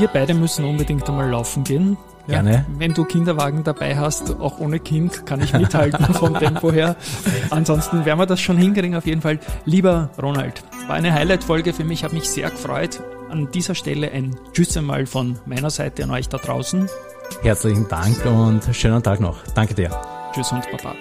Wir 0.00 0.08
beide 0.08 0.34
müssen 0.34 0.64
unbedingt 0.64 1.08
einmal 1.08 1.30
laufen 1.30 1.62
gehen. 1.62 1.96
Ja, 2.26 2.42
Gerne. 2.42 2.66
Wenn 2.76 2.92
du 2.92 3.04
Kinderwagen 3.04 3.62
dabei 3.62 3.96
hast, 3.96 4.38
auch 4.40 4.58
ohne 4.58 4.80
Kind, 4.80 5.26
kann 5.26 5.40
ich 5.40 5.52
mithalten 5.52 6.12
vom 6.14 6.34
Tempo 6.34 6.72
her. 6.72 6.96
Ansonsten 7.50 8.04
werden 8.04 8.18
wir 8.18 8.26
das 8.26 8.40
schon 8.40 8.56
hinkriegen 8.56 8.96
auf 8.96 9.06
jeden 9.06 9.20
Fall. 9.20 9.38
Lieber 9.64 10.10
Ronald, 10.20 10.64
war 10.90 10.96
eine 10.96 11.14
Highlight-Folge 11.14 11.72
für 11.72 11.84
mich, 11.84 12.02
habe 12.02 12.14
mich 12.16 12.28
sehr 12.28 12.50
gefreut. 12.50 13.00
An 13.28 13.48
dieser 13.52 13.76
Stelle 13.76 14.10
ein 14.10 14.34
Tschüss 14.52 14.76
einmal 14.76 15.06
von 15.06 15.38
meiner 15.46 15.70
Seite 15.70 16.02
an 16.02 16.10
euch 16.10 16.28
da 16.28 16.36
draußen. 16.36 16.88
Herzlichen 17.42 17.86
Dank 17.86 18.26
und 18.26 18.64
schönen 18.74 19.00
Tag 19.00 19.20
noch. 19.20 19.38
Danke 19.54 19.74
dir. 19.74 19.90
Tschüss 20.34 20.50
und 20.50 20.68
Baba. 20.72 20.96